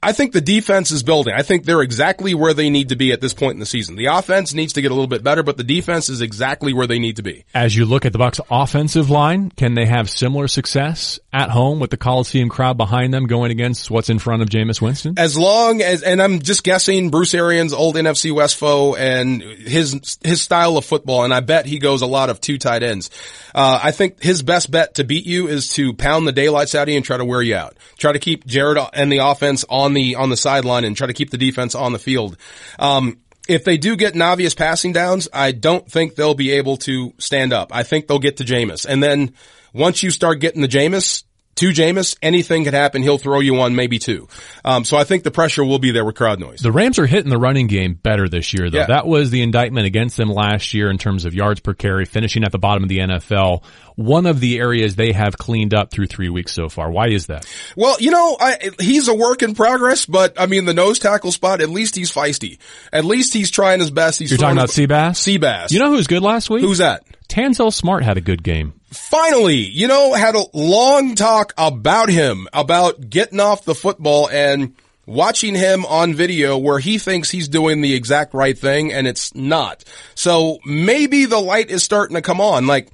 [0.01, 1.33] I think the defense is building.
[1.35, 3.97] I think they're exactly where they need to be at this point in the season.
[3.97, 6.87] The offense needs to get a little bit better, but the defense is exactly where
[6.87, 7.43] they need to be.
[7.53, 11.81] As you look at the Bucs offensive line, can they have similar success at home
[11.81, 15.15] with the Coliseum crowd behind them going against what's in front of Jameis Winston?
[15.17, 20.17] As long as, and I'm just guessing Bruce Arians, old NFC West foe and his,
[20.23, 23.09] his style of football, and I bet he goes a lot of two tight ends.
[23.53, 26.83] Uh, I think his best bet to beat you is to pound the daylights out
[26.83, 27.75] of you and try to wear you out.
[27.97, 31.13] Try to keep Jared and the offense on the, on the sideline and try to
[31.13, 32.37] keep the defense on the field.
[32.77, 37.13] Um, if they do get obvious passing downs, I don't think they'll be able to
[37.17, 37.75] stand up.
[37.75, 38.85] I think they'll get to Jameis.
[38.87, 39.33] And then
[39.73, 41.23] once you start getting the Jameis,
[41.59, 43.03] to Jameis, anything could happen.
[43.03, 44.29] He'll throw you one, maybe two.
[44.63, 46.61] Um, so I think the pressure will be there with crowd noise.
[46.61, 48.79] The Rams are hitting the running game better this year, though.
[48.79, 48.85] Yeah.
[48.85, 52.45] That was the indictment against them last year in terms of yards per carry, finishing
[52.45, 53.63] at the bottom of the NFL.
[53.95, 56.89] One of the areas they have cleaned up through three weeks so far.
[56.89, 57.45] Why is that?
[57.75, 61.33] Well, you know, I, he's a work in progress, but I mean, the nose tackle
[61.33, 62.59] spot, at least he's feisty.
[62.93, 64.19] At least he's trying his best.
[64.19, 65.39] He's You're talking about Seabass?
[65.39, 65.71] Seabass.
[65.71, 66.61] You know who's good last week?
[66.61, 67.03] Who's that?
[67.27, 68.78] Tanzel Smart had a good game.
[68.91, 74.75] Finally, you know, had a long talk about him, about getting off the football and
[75.05, 79.33] watching him on video where he thinks he's doing the exact right thing and it's
[79.33, 79.83] not.
[80.15, 82.67] So maybe the light is starting to come on.
[82.67, 82.89] Like,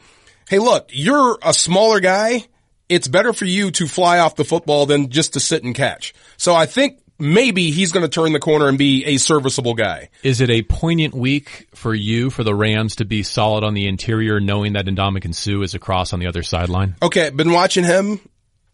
[0.50, 2.46] hey, look, you're a smaller guy.
[2.88, 6.14] It's better for you to fly off the football than just to sit and catch.
[6.38, 10.10] So I think maybe he's going to turn the corner and be a serviceable guy.
[10.24, 13.88] Is it a poignant week for you, for the Rams to be solid on the
[13.88, 16.96] interior, knowing that Ndamukong Suh is across on the other sideline?
[17.02, 18.20] Okay, been watching him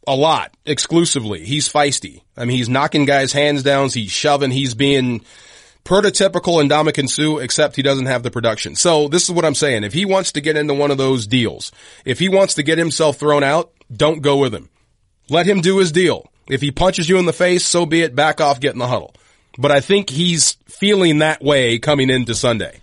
[0.07, 1.45] a lot exclusively.
[1.45, 2.21] He's feisty.
[2.35, 3.89] I mean, he's knocking guys' hands down.
[3.89, 4.51] He's shoving.
[4.51, 5.23] He's being
[5.85, 8.75] prototypical Ndamukong Suh, except he doesn't have the production.
[8.75, 9.83] So this is what I'm saying.
[9.83, 11.71] If he wants to get into one of those deals,
[12.05, 14.69] if he wants to get himself thrown out, don't go with him.
[15.29, 16.30] Let him do his deal.
[16.49, 18.15] If he punches you in the face, so be it.
[18.15, 19.13] Back off, get in the huddle.
[19.57, 22.79] But I think he's feeling that way coming into Sunday.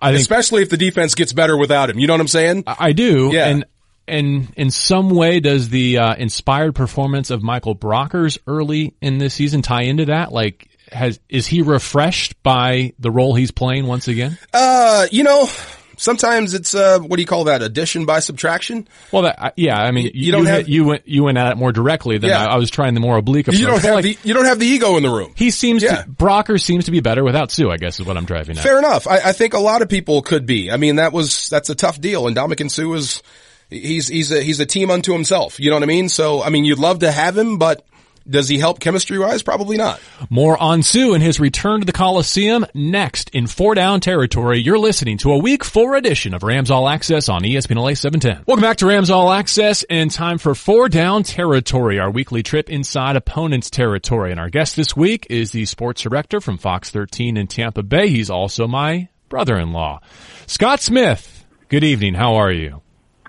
[0.00, 1.98] I think, especially if the defense gets better without him.
[1.98, 2.64] You know what I'm saying?
[2.66, 3.30] I do.
[3.32, 3.48] Yeah.
[3.48, 3.64] And
[4.06, 9.34] and in some way, does the uh, inspired performance of Michael Brockers early in this
[9.34, 10.30] season tie into that?
[10.30, 14.38] Like, has is he refreshed by the role he's playing once again?
[14.52, 15.48] Uh, you know,
[15.96, 17.62] sometimes it's uh, what do you call that?
[17.62, 18.88] Addition by subtraction.
[19.12, 21.52] Well, that, yeah, I mean, you, you don't you have you went you went at
[21.52, 22.44] it more directly than yeah.
[22.44, 23.60] I, I, was trying the more oblique approach.
[23.60, 25.32] You don't have like, the you don't have the ego in the room.
[25.36, 26.02] He seems yeah.
[26.02, 27.70] to Brocker seems to be better without Suh.
[27.70, 28.62] I guess is what I'm driving at.
[28.62, 29.06] Fair enough.
[29.06, 30.70] I, I think a lot of people could be.
[30.70, 33.22] I mean, that was that's a tough deal, and Ndamukong Suh is
[33.70, 35.60] he's he's a he's a team unto himself.
[35.60, 36.08] You know what I mean?
[36.08, 37.84] So I mean, you'd love to have him, but
[38.28, 39.42] does he help chemistry wise?
[39.42, 40.00] Probably not.
[40.30, 44.60] More on Suh and his return to the Coliseum next in four down territory.
[44.60, 48.44] You're listening to a week four edition of Rams All Access on ESPN LA 710.
[48.46, 52.70] Welcome back to Rams All Access and time for four down territory, our weekly trip
[52.70, 54.30] inside opponent's territory.
[54.30, 58.08] And our guest this week is the sports director from Fox 13 in Tampa Bay.
[58.08, 60.00] He's also my brother-in-law,
[60.46, 61.44] Scott Smith.
[61.68, 62.14] Good evening.
[62.14, 62.83] How are you?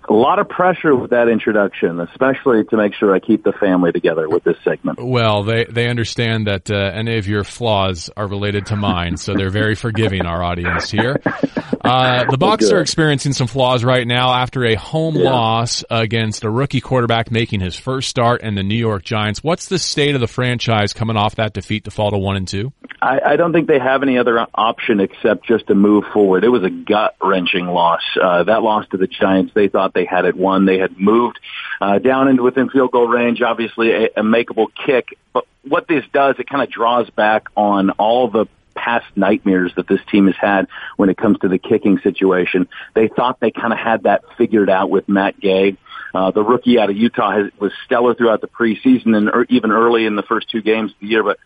[0.10, 3.92] A lot of pressure with that introduction, especially to make sure I keep the family
[3.92, 5.00] together with this segment.
[5.02, 9.34] Well, they they understand that uh, any of your flaws are related to mine, so
[9.34, 10.26] they're very forgiving.
[10.26, 11.22] Our audience here.
[11.26, 15.30] Uh, the Bucs are experiencing some flaws right now after a home yeah.
[15.30, 19.44] loss against a rookie quarterback making his first start and the New York Giants.
[19.44, 22.48] What's the state of the franchise coming off that defeat to fall to one and
[22.48, 22.72] two?
[23.02, 26.44] I, I don't think they have any other option except just to move forward.
[26.44, 28.02] It was a gut wrenching loss.
[28.22, 30.66] Uh, that loss to the Giants, they thought they had it won.
[30.66, 31.40] They had moved
[31.82, 33.42] uh, down into within field goal range.
[33.42, 35.18] Obviously, a, a makeable kick.
[35.34, 39.88] But what this does, it kind of draws back on all the past nightmares that
[39.88, 42.68] this team has had when it comes to the kicking situation.
[42.94, 45.78] They thought they kind of had that figured out with Matt Gay.
[46.14, 49.72] Uh, the rookie out of Utah has, was stellar throughout the preseason and er, even
[49.72, 51.24] early in the first two games of the year.
[51.24, 51.40] But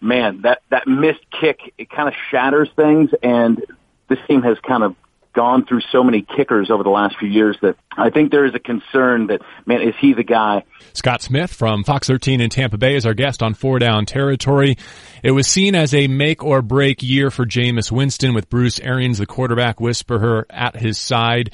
[0.00, 3.64] man, that that missed kick it kind of shatters things, and
[4.08, 4.94] this team has kind of
[5.34, 8.54] gone through so many kickers over the last few years that I think there is
[8.54, 10.64] a concern that, man, is he the guy?
[10.94, 14.76] Scott Smith from Fox 13 in Tampa Bay is our guest on Four Down Territory.
[15.22, 19.18] It was seen as a make or break year for Jameis Winston with Bruce Arians,
[19.18, 21.50] the quarterback whisperer, at his side.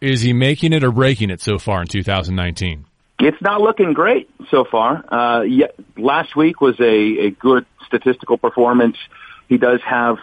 [0.00, 2.86] Is he making it or breaking it so far in 2019?
[3.20, 5.04] It's not looking great so far.
[5.12, 5.66] Uh, yeah,
[5.98, 8.96] last week was a, a good statistical performance.
[9.48, 10.16] He does have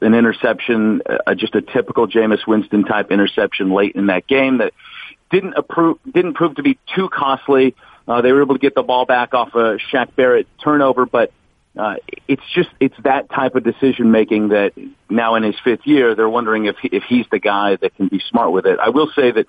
[0.00, 4.72] an interception, uh, just a typical Jameis Winston type interception late in that game that
[5.30, 7.74] didn't approve, didn't prove to be too costly.
[8.08, 11.32] Uh, they were able to get the ball back off a Shaq Barrett turnover, but
[11.76, 14.72] uh, it's just it's that type of decision making that
[15.10, 18.08] now in his fifth year they're wondering if he, if he's the guy that can
[18.08, 18.78] be smart with it.
[18.78, 19.46] I will say that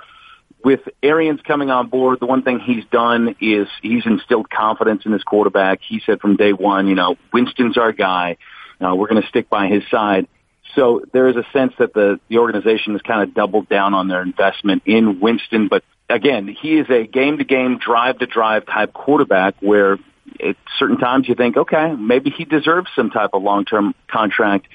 [0.63, 5.13] with Arians coming on board, the one thing he's done is he's instilled confidence in
[5.13, 5.79] his quarterback.
[5.87, 8.37] He said from day one, you know, Winston's our guy.
[8.79, 10.27] Uh, we're going to stick by his side.
[10.75, 14.07] So there is a sense that the, the organization has kind of doubled down on
[14.07, 15.67] their investment in Winston.
[15.69, 19.97] But again, he is a game to game, drive to drive type quarterback where
[20.43, 24.67] at certain times you think, okay, maybe he deserves some type of long term contract.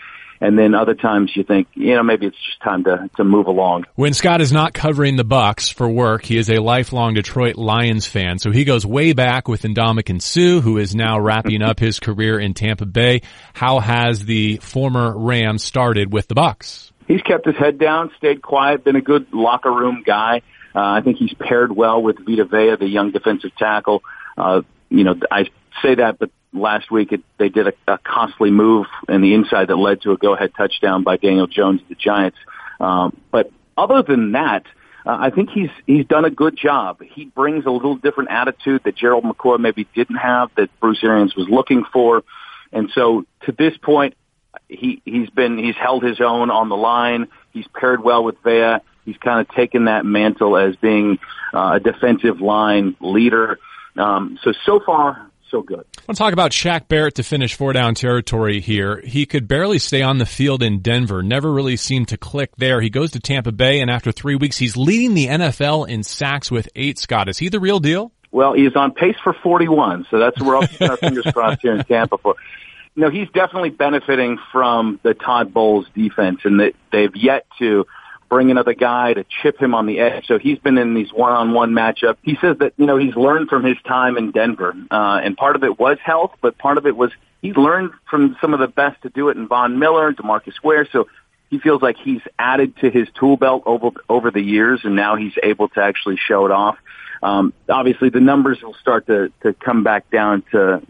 [0.42, 3.46] And then other times you think, you know, maybe it's just time to, to move
[3.46, 3.84] along.
[3.94, 8.08] When Scott is not covering the Bucs for work, he is a lifelong Detroit Lions
[8.08, 8.40] fan.
[8.40, 12.40] So he goes way back with Ndamukong Suh, who is now wrapping up his career
[12.40, 13.22] in Tampa Bay.
[13.54, 16.90] How has the former Ram started with the Bucs?
[17.06, 20.42] He's kept his head down, stayed quiet, been a good locker room guy.
[20.74, 24.02] Uh, I think he's paired well with Vita Vea, the young defensive tackle.
[24.36, 25.50] Uh, you know, I
[25.82, 29.68] say that, but last week it, they did a, a costly move in the inside
[29.68, 32.38] that led to a go-ahead touchdown by Daniel Jones of the Giants.
[32.80, 34.64] Um, but other than that,
[35.04, 37.02] uh, I think he's he's done a good job.
[37.02, 41.34] He brings a little different attitude that Gerald McCoy maybe didn't have, that Bruce Arians
[41.34, 42.22] was looking for,
[42.72, 44.14] and so to this point,
[44.68, 47.28] he he's been he's held his own on the line.
[47.52, 48.76] He's paired well with Vea.
[49.04, 51.18] He's kind of taken that mantle as being
[51.52, 53.58] uh, a defensive line leader.
[53.96, 55.84] Um, so so far, so good.
[55.98, 59.00] I want to talk about Shaq Barrett to finish four down territory here.
[59.04, 62.80] He could barely stay on the field in Denver, never really seemed to click there.
[62.80, 66.50] He goes to Tampa Bay, and after three weeks, he's leading the NFL in sacks
[66.50, 66.98] with eight.
[66.98, 68.10] Scott, is he the real deal?
[68.32, 71.74] Well, he's on pace for 41, so that's we're all keeping our fingers crossed here
[71.74, 72.34] in Tampa for.
[72.96, 77.86] No, he's definitely benefiting from the Todd Bowles defense, and that they've yet to
[78.32, 80.26] bring another guy to chip him on the edge.
[80.26, 82.16] So he's been in these one-on-one matchups.
[82.22, 85.54] He says that you know he's learned from his time in Denver, uh, and part
[85.54, 87.10] of it was health, but part of it was
[87.42, 90.88] he's learned from some of the best to do it in Von Miller Demarcus Ware.
[90.90, 91.08] So
[91.50, 95.16] he feels like he's added to his tool belt over over the years, and now
[95.16, 96.78] he's able to actually show it off.
[97.22, 100.80] Um, obviously, the numbers will start to to come back down to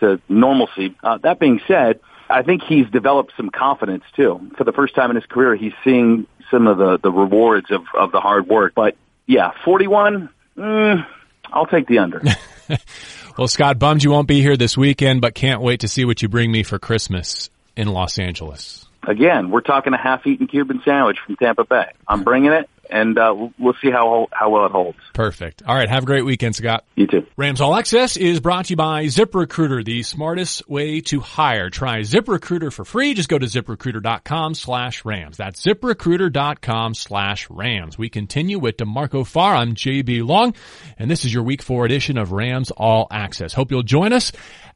[0.00, 0.94] to normalcy.
[1.02, 4.50] Uh, that being said I think he's developed some confidence too.
[4.56, 7.84] For the first time in his career, he's seeing some of the, the rewards of,
[7.94, 8.74] of the hard work.
[8.74, 11.06] But yeah, 41, mm,
[11.52, 12.22] I'll take the under.
[13.38, 16.22] well, Scott, bummed you won't be here this weekend, but can't wait to see what
[16.22, 18.86] you bring me for Christmas in Los Angeles.
[19.06, 21.92] Again, we're talking a half-eaten Cuban sandwich from Tampa Bay.
[22.06, 24.98] I'm bringing it and uh, we'll see how how well it holds.
[25.14, 25.62] Perfect.
[25.64, 25.88] All right.
[25.88, 26.84] Have a great weekend, Scott.
[26.96, 27.26] You too.
[27.36, 31.70] Rams All Access is brought to you by ZipRecruiter, the smartest way to hire.
[31.70, 33.14] Try ZipRecruiter for free.
[33.14, 35.36] Just go to ZipRecruiter.com slash Rams.
[35.36, 37.96] That's ZipRecruiter.com slash Rams.
[37.96, 39.54] We continue with DeMarco Farr.
[39.54, 40.54] I'm JB Long,
[40.98, 43.52] and this is your Week Four edition of Rams All Access.
[43.52, 44.32] Hope you'll join us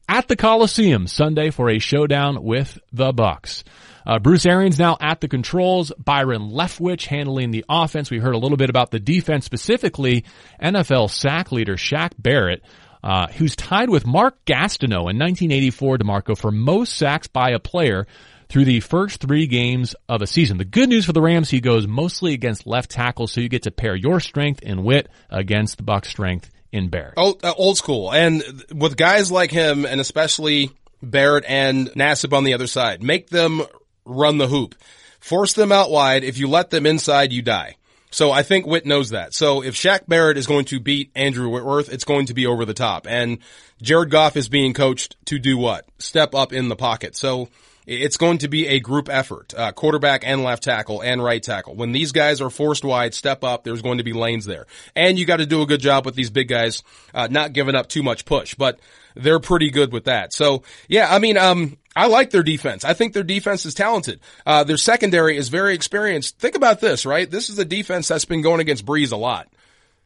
[0.07, 3.63] at the Coliseum Sunday for a showdown with the Bucs.
[4.05, 5.91] Uh, Bruce Arians now at the controls.
[5.97, 8.11] Byron Leftwich handling the offense.
[8.11, 10.25] We heard a little bit about the defense, specifically
[10.61, 12.63] NFL sack leader Shaq Barrett.
[13.03, 18.07] Uh, who's tied with Mark Gastineau in 1984, DeMarco, for most sacks by a player
[18.49, 20.57] through the first three games of a season.
[20.57, 23.63] The good news for the Rams, he goes mostly against left tackle, so you get
[23.63, 27.13] to pair your strength in Whit against the Buc strength in Barrett.
[27.17, 28.11] Old, uh, old school.
[28.11, 33.29] And with guys like him, and especially Barrett and Nassib on the other side, make
[33.29, 33.61] them
[34.05, 34.75] run the hoop.
[35.19, 36.23] Force them out wide.
[36.23, 37.75] If you let them inside, you die.
[38.11, 39.33] So I think Whit knows that.
[39.33, 42.63] So if Shaq Barrett is going to beat Andrew Whitworth, it's going to be over
[42.63, 43.07] the top.
[43.09, 43.39] And
[43.81, 45.85] Jared Goff is being coached to do what?
[45.97, 47.17] Step up in the pocket.
[47.17, 47.49] So
[47.85, 51.75] it's going to be a group effort, uh, quarterback and left tackle and right tackle.
[51.75, 54.65] When these guys are forced wide, step up, there's going to be lanes there.
[54.95, 57.75] And you got to do a good job with these big guys, uh, not giving
[57.75, 58.79] up too much push, but
[59.15, 60.33] they're pretty good with that.
[60.33, 62.83] So yeah, I mean, um, I like their defense.
[62.83, 64.19] I think their defense is talented.
[64.45, 66.39] Uh, their secondary is very experienced.
[66.39, 67.29] Think about this, right?
[67.29, 69.47] This is a defense that's been going against Brees a lot.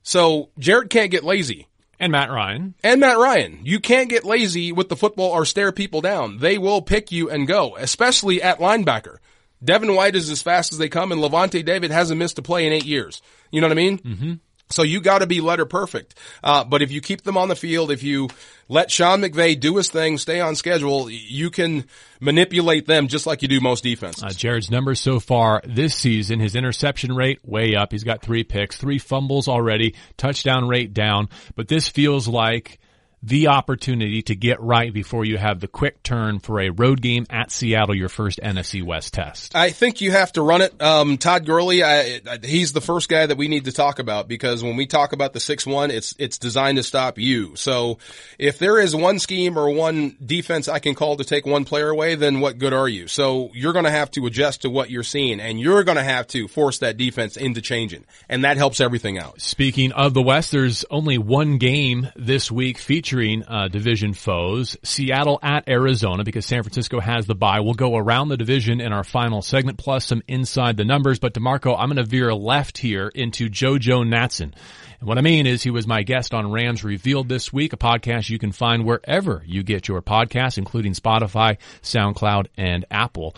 [0.04, 1.68] So Jared can't get lazy.
[2.00, 2.76] And Matt Ryan.
[2.84, 3.60] And Matt Ryan.
[3.64, 6.38] You can't get lazy with the football or stare people down.
[6.38, 9.18] They will pick you and go, especially at linebacker.
[9.62, 12.66] Devin White is as fast as they come and Lavonte David hasn't missed a play
[12.66, 13.22] in eight years.
[13.52, 13.98] You know what I mean?
[13.98, 14.34] Mm-hmm.
[14.72, 16.16] So you got to be letter perfect.
[16.44, 18.30] Uh, but if you keep them on the field, if you
[18.68, 21.86] let Sean McVay do his thing, stay on schedule, you can
[22.20, 24.24] manipulate them just like you do most defenses.
[24.24, 27.92] Uh, Jared's numbers so far this season, his interception rate way up.
[27.92, 31.30] He's got three picks, three fumbles already, touchdown rate down.
[31.56, 32.80] But this feels like
[33.22, 37.26] the opportunity to get right before you have the quick turn for a road game
[37.30, 39.56] at Seattle, your first NFC West test?
[39.56, 40.82] I think you have to run it.
[40.82, 44.28] Um, Todd Gurley, I, I, he's the first guy that we need to talk about
[44.28, 47.56] because when we talk about the 6-1, it's, it's designed to stop you.
[47.56, 47.98] So
[48.38, 51.90] if there is one scheme or one defense I can call to take one player
[51.90, 53.08] away, then what good are you?
[53.08, 56.04] So you're going to have to adjust to what you're seeing and you're going to
[56.04, 59.42] have to force that defense into changing and that helps everything out.
[59.42, 64.78] Speaking of the West, there's only one game this week featuring featuring uh, division foes.
[64.84, 67.60] Seattle at Arizona because San Francisco has the bye.
[67.60, 71.18] We'll go around the division in our final segment plus some inside the numbers.
[71.18, 74.54] But DeMarco, I'm going to veer left here into JoJo Natson.
[75.00, 77.78] And what I mean is he was my guest on Rams Revealed this week, a
[77.78, 83.36] podcast you can find wherever you get your podcasts, including Spotify, SoundCloud, and Apple.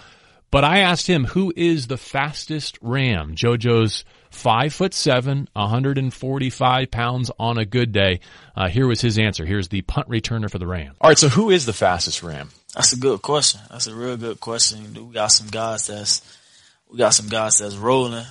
[0.52, 3.36] But I asked him who is the fastest Ram.
[3.36, 8.20] JoJo's five foot seven, 145 pounds on a good day.
[8.54, 9.46] Uh, here was his answer.
[9.46, 10.94] Here's the punt returner for the Ram.
[11.00, 11.18] All right.
[11.18, 12.50] So who is the fastest Ram?
[12.76, 13.62] That's a good question.
[13.70, 14.94] That's a real good question.
[14.94, 16.22] We got some guys that's,
[16.90, 18.26] we got some guys that's rolling.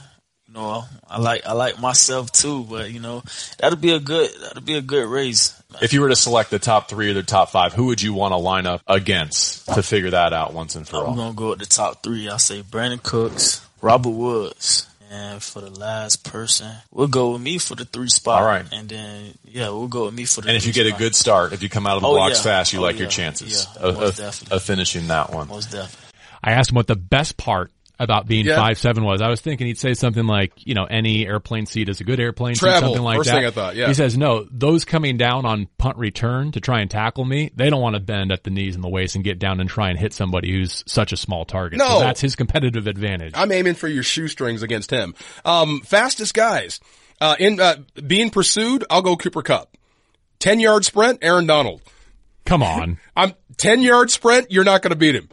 [0.52, 3.22] You know, I like, I like myself too, but you know,
[3.58, 5.56] that'll be a good, that'll be a good race.
[5.80, 8.14] If you were to select the top three or the top five, who would you
[8.14, 11.10] want to line up against to figure that out once and for all?
[11.12, 12.28] I'm gonna go with the top three.
[12.28, 17.58] I'll say Brandin Cooks, Robert Woods, and for the last person, we'll go with me
[17.58, 18.40] for the three spot.
[18.42, 18.66] All right.
[18.72, 20.98] And then, yeah, we'll go with me for the And if you get spot.
[20.98, 22.42] a good start, if you come out of the Oh, blocks yeah.
[22.42, 23.02] fast, you Oh, like yeah.
[23.02, 24.56] your chances Yeah, of, most of, definitely.
[24.56, 25.46] of finishing that one.
[25.46, 26.08] Most definitely.
[26.42, 28.56] I asked him what the best part about being Yeah.
[28.56, 29.20] five seven was.
[29.20, 32.18] I was thinking he'd say something like, you know, any airplane seat is a good
[32.18, 33.36] airplane seat, something like First that.
[33.36, 33.86] thing I thought, yeah.
[33.88, 37.68] He says, no, those coming down on punt return to try and tackle me, they
[37.70, 39.90] don't want to bend at the knees and the waist and get down and try
[39.90, 41.78] and hit somebody who's such a small target.
[41.78, 41.88] No.
[41.88, 43.32] So that's his competitive advantage.
[43.36, 45.14] I'm aiming for your shoestrings against him.
[45.44, 46.80] Um, fastest guys.
[47.20, 49.76] Uh, in, uh, being pursued, I'll go Cooper Kupp.
[50.38, 51.82] 10 yard sprint, Aaron Donald.
[52.46, 52.98] Come on.
[53.14, 55.28] I'm 10 yard sprint, you're not going to beat him.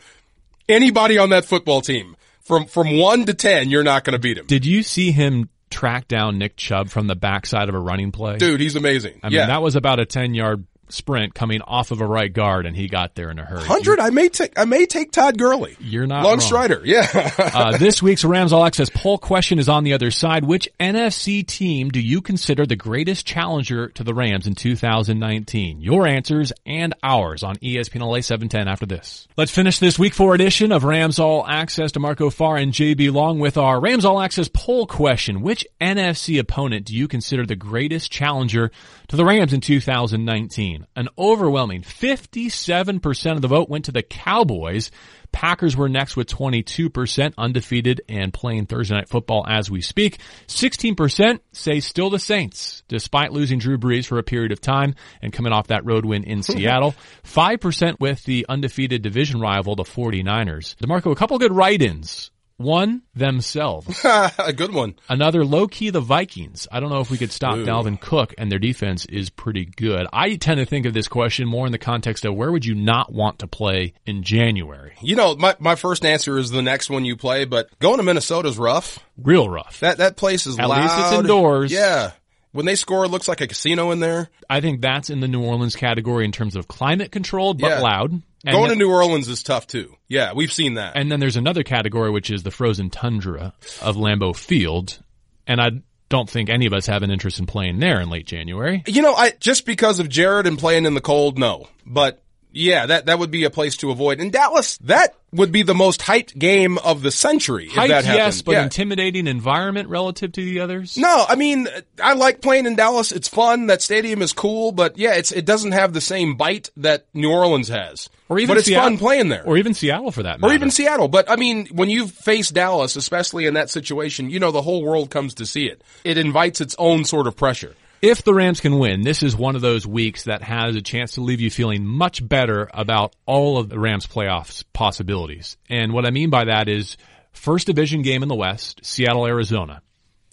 [0.68, 2.17] Anybody on that football team.
[2.48, 4.46] From from one to ten, you're not going to beat him.
[4.46, 8.38] Did you see him track down Nick Chubb from the backside of a running play?
[8.38, 9.20] Dude, he's amazing.
[9.22, 9.48] I mean, yeah.
[9.48, 12.88] that was about a 10 yard sprint coming off of a right guard and he
[12.88, 13.63] got there in a hurry.
[13.63, 15.76] Hundred, I may take, I may take Todd Gurley.
[15.80, 16.39] You're not Long wrong.
[16.39, 17.06] Strider, yeah.
[17.58, 20.43] Uh, this week's Rams All Access poll question is on the other side.
[20.43, 25.81] Which NFC team do you consider the greatest challenger to the Rams in 2019?
[25.81, 29.27] Your answers and ours on ESPN LA 710 after this.
[29.38, 33.40] Let's finish this week four edition of Rams All Access DeMarco Farr and JB Long
[33.40, 35.42] with our Rams All Access poll question.
[35.42, 38.71] Which NFC opponent do you consider the greatest challenger
[39.08, 40.77] to the Rams in 2019?
[40.96, 44.92] An overwhelming 57% of the vote went to the Cowboys.
[45.32, 50.19] Packers were next with 22% undefeated and playing Thursday night football as we speak.
[50.48, 55.34] 16% say still the Saints, despite losing Drew Brees for a period of time and
[55.34, 56.96] coming off that road win in Seattle.
[57.23, 60.75] 5% with the undefeated division rival, the 49ers.
[60.78, 62.32] DeMarco, a couple good write-ins.
[62.58, 64.04] One, themselves.
[64.04, 64.96] a good one.
[65.08, 66.68] Another low key, the Vikings.
[66.72, 70.08] I don't know if we could stop Dalvin Cook and their defense is pretty good.
[70.12, 72.74] I tend to think of this question more in the context of where would you
[72.74, 74.94] not want to play in January?
[75.02, 78.04] You know, my, my first answer is the next one you play, but going to
[78.04, 78.98] Minnesota's rough.
[79.22, 79.80] Real rough.
[79.82, 80.64] That, that place is loud.
[80.64, 80.82] At loud.
[80.82, 81.72] least it's indoors.
[81.72, 82.12] Yeah.
[82.54, 84.30] When they score, it looks like a casino in there.
[84.50, 87.80] I think that's in the New Orleans category in terms of climate controlled, but Yeah.
[87.82, 88.22] loud.
[88.48, 89.93] And Going then, to New Orleans is tough too.
[90.08, 90.93] Yeah, we've seen that.
[90.95, 95.00] and then there's another category which is the frozen tundra of Lambeau Field.
[95.45, 95.71] And I
[96.08, 98.83] don't think any of us have an interest in playing there in late January.
[98.87, 101.67] You know, I just because of Jared and playing in the cold, no.
[101.85, 102.23] But
[102.58, 104.20] yeah, that that would be a place to avoid.
[104.20, 107.70] In Dallas, that would be the most hyped game of the century.
[107.76, 108.64] That yes, but yeah.
[108.64, 110.98] intimidating environment relative to the others.
[110.98, 111.68] No, I mean,
[112.02, 113.12] I like playing in Dallas.
[113.12, 113.68] It's fun.
[113.68, 117.32] That stadium is cool, but yeah, it's it doesn't have the same bite that New
[117.32, 118.10] Orleans has.
[118.30, 119.46] Or even but it's Seattle, fun playing there.
[119.46, 120.52] or even Seattle for that matter.
[120.52, 121.08] or even Seattle.
[121.08, 124.84] But I mean, when you face Dallas, especially in that situation, you know the whole
[124.84, 125.82] world comes to see it.
[126.04, 127.76] It invites its own sort of pressure.
[128.02, 131.13] If the Rams can win, this is one of those weeks that has a chance
[131.13, 135.58] to leave you feeling much better about all of the Rams playoffs possibilities.
[135.69, 136.98] And what I mean by that is
[137.31, 139.81] first division game in the West, Seattle, Arizona.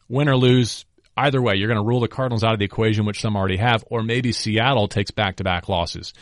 [0.09, 0.85] Win or lose,
[1.17, 3.57] either way, you're going to rule the Cardinals out of the equation, which some already
[3.57, 6.13] have, or maybe Seattle takes back-to-back losses.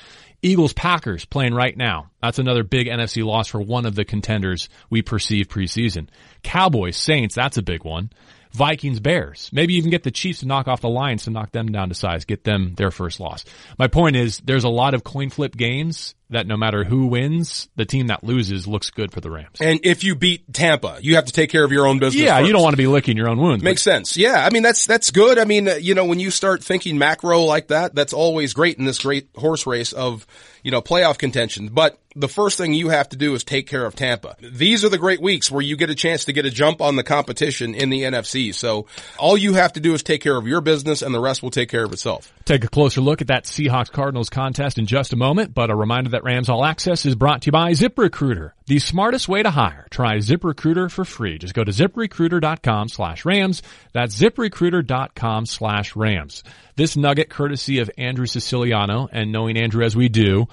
[0.43, 2.11] Eagles Packers playing right now.
[2.20, 6.09] That's another big NFC loss for one of the contenders we perceive preseason.
[6.43, 8.11] Cowboys Saints, that's a big one.
[8.53, 9.51] Vikings Bears.
[9.53, 11.95] Maybe even get the Chiefs to knock off the Lions to knock them down to
[11.95, 13.45] size, get them their first loss.
[13.79, 17.68] My point is there's a lot of coin flip games that no matter who wins,
[17.76, 19.61] the team that loses looks good for the Rams.
[19.61, 22.22] And if you beat Tampa, you have to take care of your own business.
[22.22, 23.62] Yeah, you don't want to be licking your own wounds.
[23.62, 24.16] but Makes sense.
[24.16, 25.39] Yeah, I mean that's that's good.
[25.39, 28.85] I mean, you know, when you start thinking macro like that, that's always great in
[28.85, 30.26] this great horse race of
[30.62, 31.68] you know playoff contention.
[31.68, 34.37] But the first thing you have to do is take care of Tampa.
[34.41, 36.97] These are the great weeks where you get a chance to get a jump on
[36.97, 38.55] the competition in the NFC.
[38.55, 38.87] So
[39.18, 41.51] all you have to do is take care of your business, and the rest will
[41.51, 42.33] take care of itself.
[42.45, 45.76] Take a closer look at that Seahawks Cardinals contest in just a moment, but a
[45.76, 49.51] reminder that Rams All Access is brought to you by ZipRecruiter, the smartest way to
[49.51, 49.89] hire.
[49.91, 51.39] Try ZipRecruiter for free.
[51.39, 53.62] Just go to ziprecruiter.com slash rams.
[53.93, 56.45] That's ziprecruiter.com slash rams.
[56.77, 60.47] This nugget courtesy of Andrew Siciliano and knowing Andrew as we do,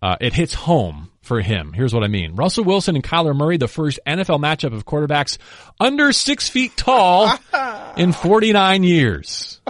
[0.00, 1.72] uh, it hits home for him.
[1.72, 2.36] Here's what I mean.
[2.36, 5.38] Russell Wilson and Kyler Murray, the first NFL matchup of quarterbacks
[5.80, 7.36] under six feet tall
[7.96, 9.60] in 49 years.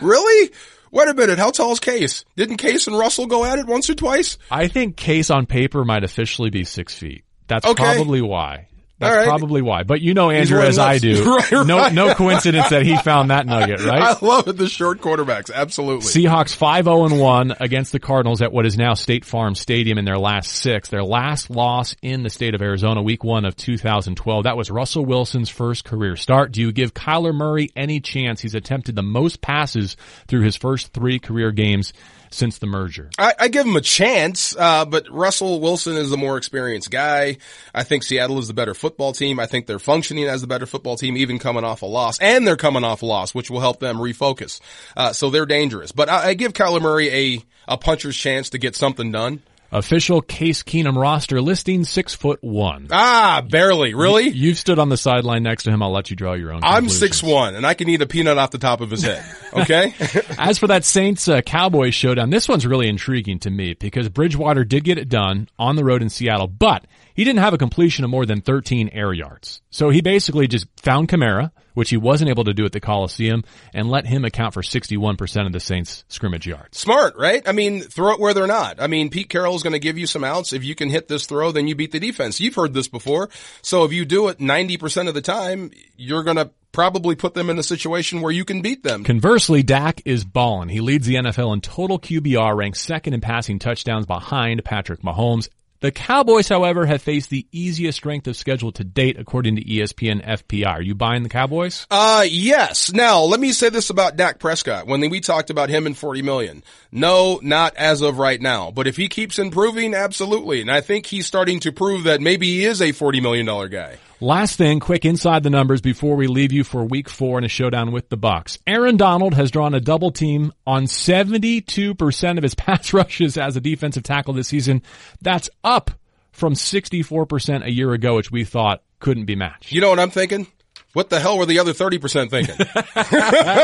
[0.00, 0.50] Really?
[0.92, 1.38] Wait a minute.
[1.38, 2.24] How tall is Case?
[2.36, 4.36] Didn't Case and Russell go at it once or twice?
[4.50, 7.24] I think Case on paper might officially be six feet.
[7.48, 7.82] That's Okay.
[7.82, 8.68] probably why.
[8.98, 9.26] That's right.
[9.26, 9.82] probably why.
[9.82, 11.24] But you know Andrew as I do.
[11.32, 14.02] Right, No, no coincidence that he found that nugget, right?
[14.02, 14.56] I love it.
[14.56, 15.52] The short quarterbacks.
[15.52, 16.06] Absolutely.
[16.06, 20.04] Seahawks 5-0 and 1 against the Cardinals at what is now State Farm Stadium in
[20.04, 20.88] their last six.
[20.88, 24.44] Their last loss in the state of Arizona, week one of 2012.
[24.44, 26.52] That was Russell Wilson's first career start.
[26.52, 28.40] Do you give Kyler Murray any chance?
[28.40, 29.96] He's attempted the most passes
[30.28, 31.92] through his first three career games
[32.32, 33.10] since the merger.
[33.18, 37.38] I, I give him a chance, uh, but Russell Wilson is the more experienced guy.
[37.74, 39.38] I think Seattle is the better football team.
[39.38, 42.46] I think they're functioning as the better football team, even coming off a loss, and
[42.46, 44.60] they're coming off a loss, which will help them refocus.
[44.96, 45.92] Uh, so they're dangerous.
[45.92, 49.40] But I, I give Kyler Murray a a puncher's chance to get something done.
[49.72, 52.88] Official Case Keenum roster listing six foot one.
[52.90, 53.94] Ah, barely.
[53.94, 54.28] Really?
[54.28, 55.82] You've stood on the sideline next to him.
[55.82, 56.60] I'll let you draw your own.
[56.62, 59.24] I'm six one, and I can eat a peanut off the top of his head.
[59.54, 59.94] Okay.
[60.38, 64.64] As for that Saints uh, Cowboys showdown, this one's really intriguing to me because Bridgewater
[64.64, 68.04] did get it done on the road in Seattle, but he didn't have a completion
[68.04, 69.62] of more than 13 air yards.
[69.70, 73.44] So he basically just found Kamara, which he wasn't able to do at the Coliseum,
[73.72, 76.78] and let him account for 61% of the Saints scrimmage yards.
[76.78, 77.42] Smart, right?
[77.46, 78.80] I mean, throw it where they're not.
[78.80, 80.52] I mean, Pete Carroll's going to give you some outs.
[80.52, 82.40] If you can hit this throw, then you beat the defense.
[82.40, 83.30] You've heard this before.
[83.62, 87.50] So if you do it 90% of the time, you're going to probably put them
[87.50, 89.04] in a situation where you can beat them.
[89.04, 90.70] Conversely, Dak is balling.
[90.70, 95.48] He leads the NFL in total QBR, ranks second in passing touchdowns behind Patrick Mahomes.
[95.82, 100.24] The Cowboys, however, have faced the easiest strength of schedule to date, according to ESPN
[100.24, 100.64] FPI.
[100.68, 101.88] Are you buying the Cowboys?
[101.90, 102.92] Uh, yes.
[102.92, 104.86] Now, let me say this about Dak Prescott.
[104.86, 106.62] When we talked about him and 40 million.
[106.92, 108.70] No, not as of right now.
[108.70, 110.60] But if he keeps improving, absolutely.
[110.60, 113.98] And I think he's starting to prove that maybe he is a $40 million guy.
[114.22, 117.48] Last thing, quick inside the numbers before we leave you for week four in a
[117.48, 118.56] showdown with the Bucs.
[118.68, 123.60] Aaron Donald has drawn a double team on 72% of his pass rushes as a
[123.60, 124.82] defensive tackle this season.
[125.22, 125.90] That's up
[126.30, 129.72] from 64% a year ago, which we thought couldn't be matched.
[129.72, 130.46] You know what I'm thinking?
[130.92, 132.56] What the hell were the other 30% thinking?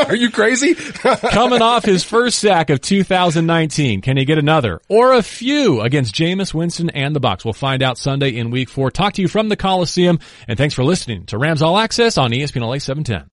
[0.09, 0.73] Are you crazy?
[1.31, 6.15] Coming off his first sack of 2019, can he get another or a few against
[6.15, 7.45] Jameis Winston and the Bucs?
[7.45, 8.89] We'll find out Sunday in week four.
[8.89, 12.31] Talk to you from the Coliseum and thanks for listening to Rams All Access on
[12.31, 13.27] ESPN LA 710.